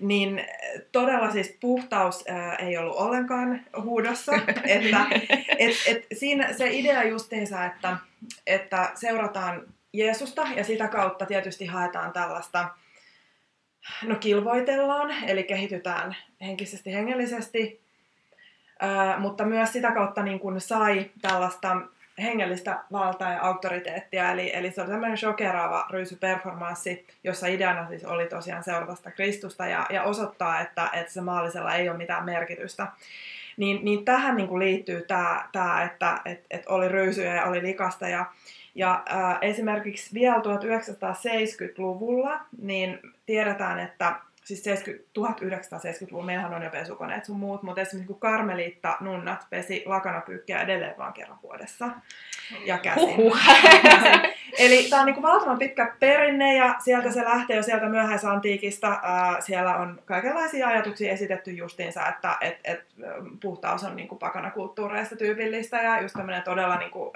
niin 0.01 0.39
äh, 0.39 0.47
todella 0.93 1.31
siis 1.31 1.57
puhtaus 1.61 2.25
äh, 2.31 2.67
ei 2.69 2.79
ollut 2.79 2.97
ollenkaan 2.97 3.61
huudossa. 3.83 4.33
että 4.65 5.07
et, 5.59 5.75
et 5.87 6.07
siinä 6.13 6.53
se 6.53 6.69
idea 6.71 7.05
justiinsa, 7.05 7.65
että, 7.65 7.97
että 8.47 8.91
seurataan 8.95 9.63
Jeesusta 9.93 10.47
ja 10.57 10.65
sitä 10.65 10.89
kautta 10.89 11.27
tietysti 11.27 11.67
haetaan 11.67 12.13
tällaista, 12.13 12.69
no 14.03 14.15
kilvoitellaan, 14.15 15.15
eli 15.27 15.45
kehitytään 15.45 16.17
henkisesti 16.41 16.95
hengellisesti, 16.95 17.81
mutta 19.19 19.45
myös 19.45 19.73
sitä 19.73 19.93
kautta 19.93 20.23
niin 20.23 20.41
kuin 20.41 20.61
sai 20.61 21.11
tällaista 21.23 21.77
hengellistä 22.23 22.85
valtaa 22.93 23.33
ja 23.33 23.43
auktoriteettia, 23.43 24.31
eli, 24.31 24.51
eli 24.55 24.71
se 24.71 24.81
oli 24.81 24.91
tämmöinen 24.91 25.19
shokeraava 25.19 25.87
ryysyperformanssi, 25.91 27.07
jossa 27.25 27.47
ideana 27.47 27.89
siis 27.89 28.05
oli 28.05 28.27
tosiaan 28.27 28.65
seurata 28.65 29.11
Kristusta 29.11 29.67
ja, 29.67 29.87
ja 29.91 30.03
osoittaa, 30.03 30.61
että, 30.61 30.91
että 30.93 31.13
se 31.13 31.21
maallisella 31.21 31.75
ei 31.75 31.89
ole 31.89 31.99
mitään 31.99 32.25
merkitystä. 32.25 32.87
Niin, 33.57 33.85
niin 33.85 34.05
tähän 34.05 34.37
niin 34.37 34.49
kuin 34.49 34.59
liittyy 34.59 35.03
tämä, 35.03 35.49
tämä 35.53 35.83
että 35.83 36.21
et, 36.25 36.45
et 36.51 36.67
oli 36.67 36.89
ryysyjä 36.89 37.35
ja 37.35 37.45
oli 37.45 37.63
likasta 37.63 38.09
ja, 38.09 38.27
ja 38.75 39.03
äh, 39.13 39.39
esimerkiksi 39.41 40.15
vielä 40.15 40.37
1970-luvulla 40.37 42.41
niin 42.59 42.99
tiedetään, 43.27 43.81
että 43.81 44.15
siis 44.45 44.65
70, 44.65 45.11
1970-luvulla 45.19 46.27
meillähän 46.27 46.55
on 46.55 46.63
jo 46.63 46.71
pesukoneet 46.71 47.25
sun 47.25 47.39
muut, 47.39 47.63
mutta 47.63 47.81
esimerkiksi 47.81 48.13
kun 48.13 48.21
karmeliitta 48.21 48.97
nunnat 49.01 49.47
pesi 49.51 49.83
lakanapyykkiä 49.87 50.63
edelleen 50.63 50.99
vaan 50.99 51.13
kerran 51.13 51.39
vuodessa 51.43 51.91
ja 52.65 52.79
käsin. 52.79 53.17
Huhhuh. 53.17 53.39
käsin. 53.83 54.21
Eli 54.59 54.87
tämä 54.91 55.03
on 55.03 55.07
niin 55.07 55.23
valtavan 55.23 55.59
pitkä 55.59 55.95
perinne 56.01 56.57
ja 56.57 56.75
sieltä 56.85 57.11
se 57.11 57.25
lähtee 57.25 57.57
jo 57.57 57.63
sieltä 57.63 57.87
myöhäisantiikista. 57.87 59.01
Ää, 59.03 59.41
siellä 59.41 59.77
on 59.77 60.03
kaikenlaisia 60.05 60.69
ajatuksia 60.69 61.13
esitetty 61.13 61.51
justiinsa, 61.51 62.07
että 62.07 62.37
et, 62.41 62.61
et, 62.65 62.81
puhtaus 63.43 63.85
on 63.85 63.97
niin 63.97 64.19
pakanakulttuureista 64.19 65.17
tyypillistä 65.17 65.83
ja 65.83 66.01
just 66.01 66.13
tämmöinen 66.13 66.43
todella 66.43 66.77
niin 66.77 66.91
kuin, 66.91 67.13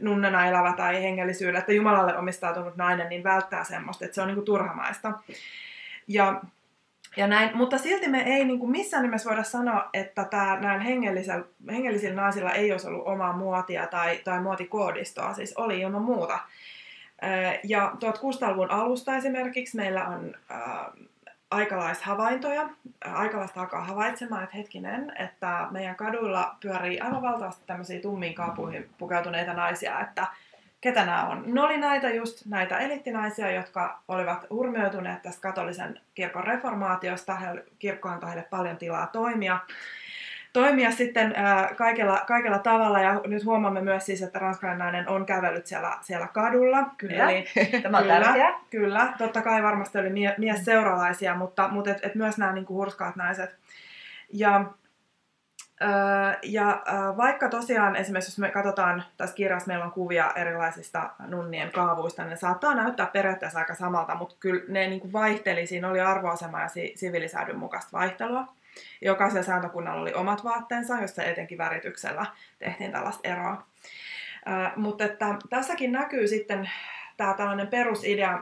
nunnana 0.00 0.46
elävä 0.46 0.72
tai 0.76 1.02
hengellisyydellä, 1.02 1.58
että 1.58 1.72
Jumalalle 1.72 2.18
omistautunut 2.18 2.76
nainen, 2.76 3.08
niin 3.08 3.24
välttää 3.24 3.64
semmoista, 3.64 4.04
että 4.04 4.14
se 4.14 4.22
on 4.22 4.28
niin 4.28 4.34
kuin 4.34 4.44
turhamaista. 4.44 5.12
Ja, 6.08 6.40
ja 7.16 7.26
näin, 7.26 7.56
mutta 7.56 7.78
silti 7.78 8.08
me 8.08 8.22
ei 8.22 8.44
niin 8.44 8.58
kuin 8.58 8.70
missään 8.70 9.02
nimessä 9.02 9.28
voida 9.28 9.42
sanoa, 9.42 9.90
että 9.92 10.24
tämä, 10.24 10.60
näin 10.60 10.80
hengellisillä, 10.80 11.44
hengellisillä 11.70 12.22
naisilla 12.22 12.52
ei 12.52 12.72
olisi 12.72 12.86
ollut 12.86 13.06
omaa 13.06 13.32
muotia 13.32 13.86
tai, 13.86 14.20
tai 14.24 14.40
muotikoodistoa, 14.40 15.34
siis 15.34 15.52
oli 15.56 15.80
ilman 15.80 16.02
muuta. 16.02 16.38
Ja 17.64 17.92
1600-luvun 17.94 18.70
alusta 18.70 19.16
esimerkiksi 19.16 19.76
meillä 19.76 20.08
on 20.08 20.34
äh, 20.50 20.58
aikalaishavaintoja. 21.50 22.68
Aikalaista 23.04 23.60
alkaa 23.60 23.84
havaitsemaan, 23.84 24.44
että 24.44 24.56
hetkinen, 24.56 25.12
että 25.18 25.66
meidän 25.70 25.96
kaduilla 25.96 26.56
pyörii 26.60 27.00
aivan 27.00 27.22
valtavasti 27.22 27.62
tämmöisiä 27.66 28.00
tummiin 28.00 28.34
kaapuihin 28.34 28.90
pukeutuneita 28.98 29.52
naisia, 29.52 30.00
että 30.00 30.26
ketä 30.80 31.04
nämä 31.04 31.26
on? 31.26 31.42
Ne 31.46 31.60
oli 31.60 31.76
näitä 31.76 32.10
just 32.10 32.46
näitä 32.46 32.78
elittinaisia, 32.78 33.50
jotka 33.50 34.00
olivat 34.08 34.46
hurmioituneet 34.50 35.22
tästä 35.22 35.42
katolisen 35.42 36.00
kirkon 36.14 36.44
reformaatiosta. 36.44 37.38
Kirkko 37.78 38.08
antoi 38.08 38.28
heille 38.30 38.46
paljon 38.50 38.76
tilaa 38.76 39.06
toimia. 39.06 39.58
Toimia 40.52 40.90
sitten 40.90 41.32
ää, 41.36 41.74
kaikella, 41.76 42.24
kaikella 42.26 42.58
tavalla 42.58 43.00
ja 43.00 43.20
nyt 43.26 43.44
huomaamme 43.44 43.80
myös 43.80 44.06
siis, 44.06 44.22
että 44.22 44.38
ranskalainen 44.38 45.08
on 45.08 45.26
kävellyt 45.26 45.66
siellä, 45.66 45.98
siellä 46.00 46.26
kadulla. 46.26 46.84
Kyllä. 46.96 47.30
Eli, 47.30 47.44
Tämä 47.82 47.98
on 47.98 48.04
Kyllä. 48.04 48.20
tärkeää. 48.20 48.60
Kyllä, 48.70 49.12
totta 49.18 49.42
kai 49.42 49.62
varmasti 49.62 49.98
oli 49.98 50.10
mie- 50.10 50.34
mies 50.38 50.64
seuralaisia, 50.64 51.34
mutta, 51.34 51.68
mutta 51.68 51.90
et, 51.90 51.98
et 52.02 52.14
myös 52.14 52.38
nämä 52.38 52.52
niinku 52.52 52.74
hurskaat 52.74 53.16
naiset. 53.16 53.56
Ja, 54.32 54.64
ja 56.42 56.82
vaikka 57.16 57.48
tosiaan 57.48 57.96
esimerkiksi 57.96 58.30
jos 58.30 58.38
me 58.38 58.50
katsotaan 58.50 59.04
tässä 59.16 59.36
kirjassa, 59.36 59.66
meillä 59.68 59.84
on 59.84 59.92
kuvia 59.92 60.32
erilaisista 60.36 61.10
nunnien 61.26 61.70
kaavuista, 61.70 62.22
niin 62.22 62.30
ne 62.30 62.36
saattaa 62.36 62.74
näyttää 62.74 63.06
periaatteessa 63.06 63.58
aika 63.58 63.74
samalta, 63.74 64.14
mutta 64.14 64.34
kyllä 64.40 64.62
ne 64.68 64.86
niinku 64.88 65.12
vaihteli, 65.12 65.66
siinä 65.66 65.88
oli 65.88 66.00
arvoasema 66.00 66.60
ja 66.60 66.68
si- 66.68 66.92
sivilisäädyn 66.96 67.58
mukaista 67.58 67.98
vaihtelua. 67.98 68.44
Jokaisella 69.00 69.42
sääntökunnalla 69.42 70.02
oli 70.02 70.12
omat 70.14 70.44
vaatteensa, 70.44 71.00
jossa 71.00 71.22
etenkin 71.22 71.58
värityksellä 71.58 72.26
tehtiin 72.58 72.92
tällaista 72.92 73.28
eroa. 73.28 73.66
Mutta 74.76 75.04
että 75.04 75.26
tässäkin 75.50 75.92
näkyy 75.92 76.28
sitten 76.28 76.70
tämä 77.16 77.34
tällainen 77.34 77.68
perusidea, 77.68 78.40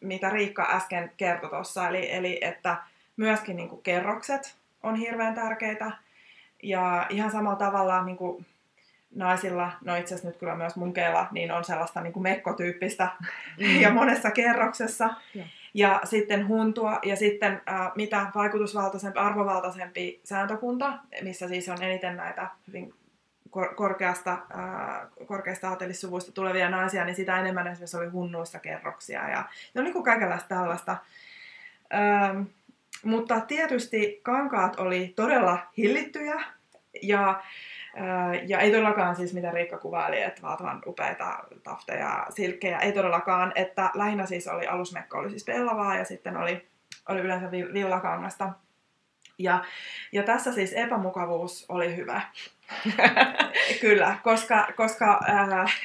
mitä 0.00 0.30
Riikka 0.30 0.68
äsken 0.72 1.12
kertoi 1.16 1.50
tuossa, 1.50 1.88
eli, 1.88 2.12
eli 2.12 2.38
että 2.40 2.76
myöskin 3.16 3.56
niin 3.56 3.68
kuin 3.68 3.82
kerrokset 3.82 4.56
on 4.82 4.96
hirveän 4.96 5.34
tärkeitä. 5.34 5.90
Ja 6.62 7.06
ihan 7.08 7.30
samalla 7.30 7.56
tavalla 7.58 8.04
niin 8.04 8.16
kuin 8.16 8.46
naisilla, 9.14 9.72
no 9.84 9.96
itse 9.96 10.14
asiassa 10.14 10.28
nyt 10.28 10.36
kyllä 10.36 10.54
myös 10.54 10.76
munkeilla, 10.76 11.26
niin 11.30 11.52
on 11.52 11.64
sellaista 11.64 12.00
niin 12.00 12.12
kuin 12.12 12.22
mekkotyyppistä 12.22 13.08
mm. 13.58 13.80
ja 13.82 13.90
monessa 13.90 14.30
kerroksessa. 14.30 15.10
Joo. 15.34 15.46
Ja 15.74 16.00
sitten 16.04 16.48
huntua 16.48 16.98
ja 17.04 17.16
sitten 17.16 17.52
äh, 17.52 17.92
mitä 17.94 18.26
vaikutusvaltaisempi, 18.34 19.18
arvovaltaisempi 19.18 20.20
sääntökunta, 20.24 20.98
missä 21.22 21.48
siis 21.48 21.68
on 21.68 21.82
eniten 21.82 22.16
näitä 22.16 22.50
hyvin 22.66 22.94
kor- 23.50 23.74
korkeasta, 23.74 24.32
äh, 24.32 25.26
korkeasta 25.26 25.68
aatelissuvuista 25.68 26.32
tulevia 26.32 26.70
naisia, 26.70 27.04
niin 27.04 27.16
sitä 27.16 27.40
enemmän 27.40 27.66
esimerkiksi 27.66 27.96
oli 27.96 28.08
hunnuissa 28.08 28.58
kerroksia 28.58 29.28
ja 29.28 29.44
no 29.74 29.82
niin 29.82 29.92
kuin 29.92 30.04
kaikenlaista 30.04 30.48
tällaista. 30.48 30.96
Ähm, 31.94 32.42
mutta 33.04 33.40
tietysti 33.40 34.20
kankaat 34.22 34.80
oli 34.80 35.12
todella 35.16 35.58
hillittyjä 35.76 36.42
ja, 37.02 37.42
ja 38.46 38.58
ei 38.60 38.70
todellakaan 38.70 39.16
siis 39.16 39.34
mitä 39.34 39.50
Riikka 39.50 39.78
kuvaili, 39.78 40.22
että 40.22 40.42
valtavan 40.42 40.82
upeita 40.86 41.44
tafteja, 41.62 42.26
silkkejä, 42.30 42.78
ei 42.78 42.92
todellakaan, 42.92 43.52
että 43.54 43.90
lähinnä 43.94 44.26
siis 44.26 44.48
oli 44.48 44.66
alusmekko 44.66 45.18
oli 45.18 45.30
siis 45.30 45.44
pellavaa 45.44 45.96
ja 45.96 46.04
sitten 46.04 46.36
oli, 46.36 46.68
oli 47.08 47.20
yleensä 47.20 47.50
vi- 47.50 47.72
villakangasta. 47.72 48.52
Ja, 49.38 49.64
ja 50.12 50.22
tässä 50.22 50.52
siis 50.52 50.72
epämukavuus 50.72 51.66
oli 51.68 51.96
hyvä. 51.96 52.20
Kyllä, 53.80 54.16
koska, 54.22 54.68
koska 54.76 55.20
äh, 55.28 55.80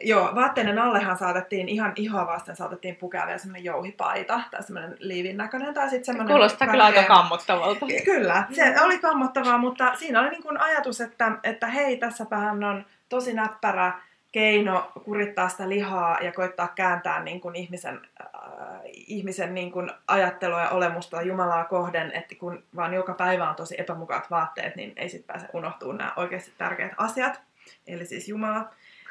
joo, 0.00 0.34
vaatteiden 0.34 0.78
allehan 0.78 1.18
saatettiin 1.18 1.68
ihan 1.68 1.92
ihoa 1.96 2.26
vasten 2.26 2.56
saatettiin 2.56 2.96
pukea 2.96 3.26
vielä 3.26 3.38
semmoinen 3.38 3.64
jouhipaita 3.64 4.40
tai 4.50 4.62
semmoinen 4.62 4.96
liivin 4.98 5.36
näköinen 5.36 5.74
tai 5.74 5.90
sitten 5.90 6.04
semmoinen... 6.04 6.32
Kuulostaa 6.32 6.68
kyllä 6.68 6.84
aika 6.84 7.02
kammottavalta. 7.02 7.86
Kyllä, 8.04 8.46
se 8.52 8.74
oli 8.80 8.98
kammottavaa, 8.98 9.58
mutta 9.58 9.94
siinä 9.94 10.20
oli 10.20 10.30
niin 10.30 10.42
kuin 10.42 10.60
ajatus, 10.60 11.00
että, 11.00 11.32
että 11.42 11.66
hei, 11.66 11.96
tässäpähän 11.96 12.64
on 12.64 12.84
tosi 13.08 13.32
näppärä 13.32 13.92
keino 14.34 14.92
kurittaa 15.04 15.48
sitä 15.48 15.68
lihaa 15.68 16.18
ja 16.20 16.32
koittaa 16.32 16.68
kääntää 16.68 17.22
niin 17.22 17.40
kuin 17.40 17.56
ihmisen, 17.56 18.00
äh, 18.20 18.80
ihmisen 18.84 19.54
niin 19.54 19.72
kuin 19.72 19.90
ajattelua 20.08 20.60
ja 20.60 20.70
olemusta 20.70 21.22
Jumalaa 21.22 21.64
kohden, 21.64 22.12
että 22.12 22.34
kun 22.34 22.62
vaan 22.76 22.94
joka 22.94 23.14
päivä 23.14 23.48
on 23.50 23.54
tosi 23.54 23.74
epämukavat 23.78 24.30
vaatteet, 24.30 24.76
niin 24.76 24.92
ei 24.96 25.08
sitten 25.08 25.26
pääse 25.26 25.46
unohtuu 25.52 25.92
nämä 25.92 26.12
oikeasti 26.16 26.52
tärkeät 26.58 26.92
asiat, 26.96 27.40
eli 27.86 28.06
siis 28.06 28.28
Jumala 28.28 28.70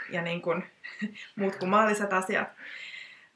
ja 0.10 0.22
niin 0.22 0.42
kuin 0.42 0.64
muut 1.40 1.56
kuin 1.56 1.70
maalliset 1.70 2.14
asiat. 2.14 2.48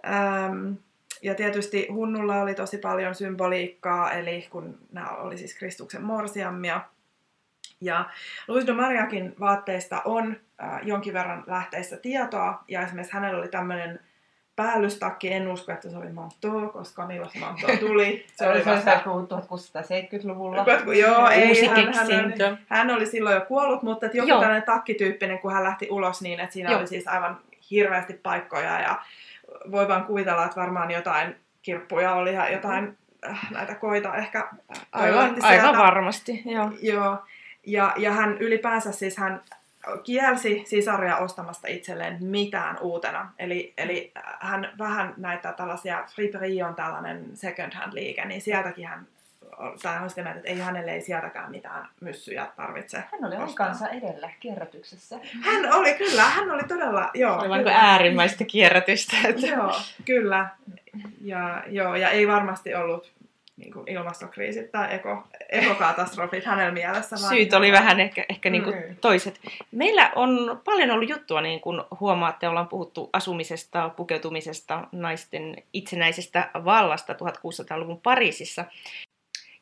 Ähm, 0.05 0.73
ja 1.21 1.35
tietysti 1.35 1.88
hunnulla 1.91 2.41
oli 2.41 2.55
tosi 2.55 2.77
paljon 2.77 3.15
symboliikkaa, 3.15 4.11
eli 4.11 4.47
kun 4.49 4.77
nämä 4.91 5.09
oli 5.09 5.38
siis 5.38 5.57
Kristuksen 5.57 6.03
morsiammia, 6.03 6.81
ja 7.82 8.05
Luis 8.47 8.67
de 8.67 8.73
Mariakin 8.73 9.36
vaatteista 9.39 10.01
on 10.05 10.38
äh, 10.63 10.80
jonkin 10.84 11.13
verran 11.13 11.43
lähteissä 11.47 11.97
tietoa, 11.97 12.63
ja 12.67 12.82
esimerkiksi 12.82 13.13
hänellä 13.13 13.39
oli 13.39 13.47
tämmöinen 13.47 13.99
päällystakki, 14.55 15.34
en 15.34 15.47
usko, 15.47 15.71
että 15.71 15.89
se 15.89 15.97
oli 15.97 16.11
manto, 16.11 16.69
koska 16.73 17.07
milloin 17.07 17.32
se 17.32 17.39
manto 17.39 17.67
tuli. 17.80 18.25
Se 18.36 18.49
oli 18.49 18.65
vasta 18.65 18.91
1670-luvulla. 18.91 20.65
Joo, 20.99 21.30
ei, 21.30 21.47
Uusi 21.47 21.65
hän, 21.65 21.93
hän, 21.93 22.07
oli, 22.07 22.57
hän 22.67 22.89
oli 22.89 23.05
silloin 23.05 23.36
jo 23.36 23.41
kuollut, 23.41 23.84
mutta 23.84 24.05
että 24.05 24.17
joku 24.17 24.30
Joo. 24.30 24.39
tällainen 24.39 24.65
takkityyppinen, 24.65 25.39
kun 25.39 25.53
hän 25.53 25.63
lähti 25.63 25.88
ulos 25.91 26.21
niin, 26.21 26.39
että 26.39 26.53
siinä 26.53 26.71
Joo. 26.71 26.80
oli 26.80 26.88
siis 26.88 27.07
aivan 27.07 27.39
hirveästi 27.71 28.13
paikkoja 28.13 28.80
ja 28.80 29.01
voi 29.71 29.88
vaan 29.88 30.05
kuvitella, 30.05 30.45
että 30.45 30.61
varmaan 30.61 30.91
jotain 30.91 31.36
kirppuja 31.61 32.13
oli 32.13 32.34
ja 32.34 32.49
jotain 32.49 32.97
äh, 33.30 33.51
näitä 33.51 33.75
koita 33.75 34.15
ehkä 34.15 34.47
Aivan, 34.91 35.19
toivotti 35.19 35.41
aivan 35.41 35.61
sieltä. 35.61 35.78
varmasti, 35.78 36.41
joo. 36.45 36.71
Joo, 36.82 37.17
ja, 37.68 37.93
ja 37.97 38.11
hän 38.11 38.38
ylipäänsä 38.38 38.91
siis 38.91 39.18
hän 39.18 39.41
kielsi 40.03 40.63
sisaria 40.65 41.18
ostamasta 41.18 41.68
itselleen 41.68 42.18
mitään 42.22 42.78
uutena. 42.82 43.32
Eli, 43.39 43.74
eli 43.78 44.11
hän 44.39 44.70
vähän 44.78 45.13
näitä 45.18 45.53
tällaisia, 45.53 46.03
Friperie 46.15 46.63
on 46.65 46.76
tällainen 46.76 47.26
second 47.34 47.74
hand 47.74 47.93
liike, 47.93 48.26
niin 48.26 48.41
sieltäkin 48.41 48.88
hän 48.88 49.07
tai 49.84 49.97
hän 49.97 50.09
sitä 50.09 50.24
mieltä, 50.24 50.39
että 50.39 50.49
ei 50.49 50.59
hänelle 50.59 50.91
ei 50.91 51.01
sieltäkään 51.01 51.51
mitään 51.51 51.88
myssyjä 52.01 52.47
tarvitse. 52.55 52.97
Hän 52.97 53.26
oli 53.26 53.36
ostaa. 53.36 53.45
aikansa 53.47 53.89
edellä 53.89 54.30
kierrätyksessä. 54.39 55.20
Hän 55.41 55.74
oli 55.74 55.93
kyllä, 55.93 56.24
hän 56.24 56.51
oli 56.51 56.63
todella, 56.63 57.09
joo. 57.13 57.34
Aivan 57.34 57.47
kuin 57.47 57.59
kyllä. 57.59 57.78
äärimmäistä 57.78 58.43
kierrätystä. 58.43 59.15
Että... 59.28 59.47
Joo, 59.47 59.76
kyllä. 60.05 60.49
Ja, 61.22 61.63
joo, 61.68 61.95
ja 61.95 62.09
ei 62.09 62.28
varmasti 62.28 62.76
ollut 62.76 63.11
niin 63.58 63.74
kuin 63.74 63.88
ilmastokriisit 63.91 64.72
tai 64.72 64.95
eko, 64.95 65.24
ekokatastrofit 65.49 66.45
hänellä 66.45 66.72
mielessä. 66.72 67.16
vaan 67.22 67.30
Syyt 67.36 67.53
oli 67.53 67.72
vähän 67.72 67.99
ehkä, 67.99 68.26
ehkä 68.30 68.49
niin 68.49 68.64
Mm. 68.64 68.72
kuin 68.72 68.97
toiset. 69.01 69.39
Meillä 69.72 70.12
on 70.16 70.62
paljon 70.66 70.91
ollut 70.91 71.10
juttua, 71.10 71.41
niin 71.41 71.60
kuin 71.62 71.82
huomaatte, 71.99 72.47
ollaan 72.47 72.68
puhuttu 72.68 73.10
asumisesta, 73.14 73.89
pukeutumisesta, 73.89 74.88
naisten 74.91 75.55
itsenäisestä 75.74 76.49
vallasta 76.66 77.14
1600-luvun 77.14 78.01
Pariisissa. 78.01 78.66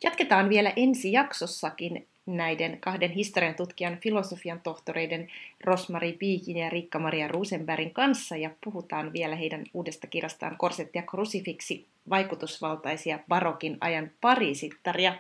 Jatketaan 0.04 0.50
vielä 0.50 0.74
ensi 0.76 1.12
jaksossakin 1.14 2.08
näiden 2.26 2.78
kahden 2.80 3.12
historian 3.12 3.56
tutkijan 3.56 3.98
filosofian 3.98 4.62
tohtoreiden 4.62 5.28
Rosmari 5.64 6.14
Piikin 6.14 6.58
ja 6.58 6.70
Riikka-Maria 6.70 7.28
Rosenbergin 7.28 7.94
kanssa 7.94 8.38
ja 8.38 8.50
puhutaan 8.64 9.14
vielä 9.14 9.36
heidän 9.36 9.64
uudesta 9.74 10.08
kirjastaan 10.08 10.58
Korsetti 10.58 10.98
ja 10.98 11.04
krusifiksi, 11.04 11.86
vaikutusvaltaisia 12.10 13.20
barokin 13.28 13.78
ajan 13.82 14.12
pariisittaria. 14.22 15.16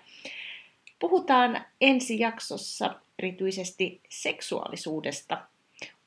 Puhutaan 0.99 1.65
ensi 1.81 2.19
jaksossa 2.19 2.95
erityisesti 3.19 4.01
seksuaalisuudesta. 4.09 5.41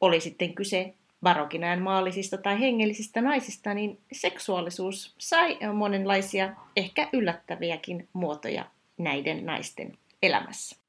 Oli 0.00 0.20
sitten 0.20 0.54
kyse 0.54 0.94
barokin 1.22 1.64
ajan 1.64 1.82
maallisista 1.82 2.38
tai 2.38 2.60
hengellisistä 2.60 3.20
naisista, 3.20 3.74
niin 3.74 3.98
seksuaalisuus 4.12 5.14
sai 5.18 5.58
monenlaisia, 5.74 6.54
ehkä 6.76 7.08
yllättäviäkin 7.12 8.08
muotoja 8.12 8.64
näiden 8.98 9.46
naisten 9.46 9.98
elämässä. 10.22 10.87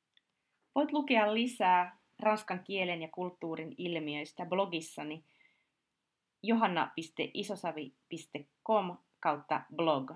Voit 0.79 0.91
lukea 0.91 1.33
lisää 1.33 1.97
ranskan 2.19 2.63
kielen 2.63 3.01
ja 3.01 3.07
kulttuurin 3.07 3.75
ilmiöistä 3.77 4.45
blogissani 4.45 5.23
johanna.isosavi.com 6.43 8.97
kautta 9.19 9.61
blog. 9.75 10.11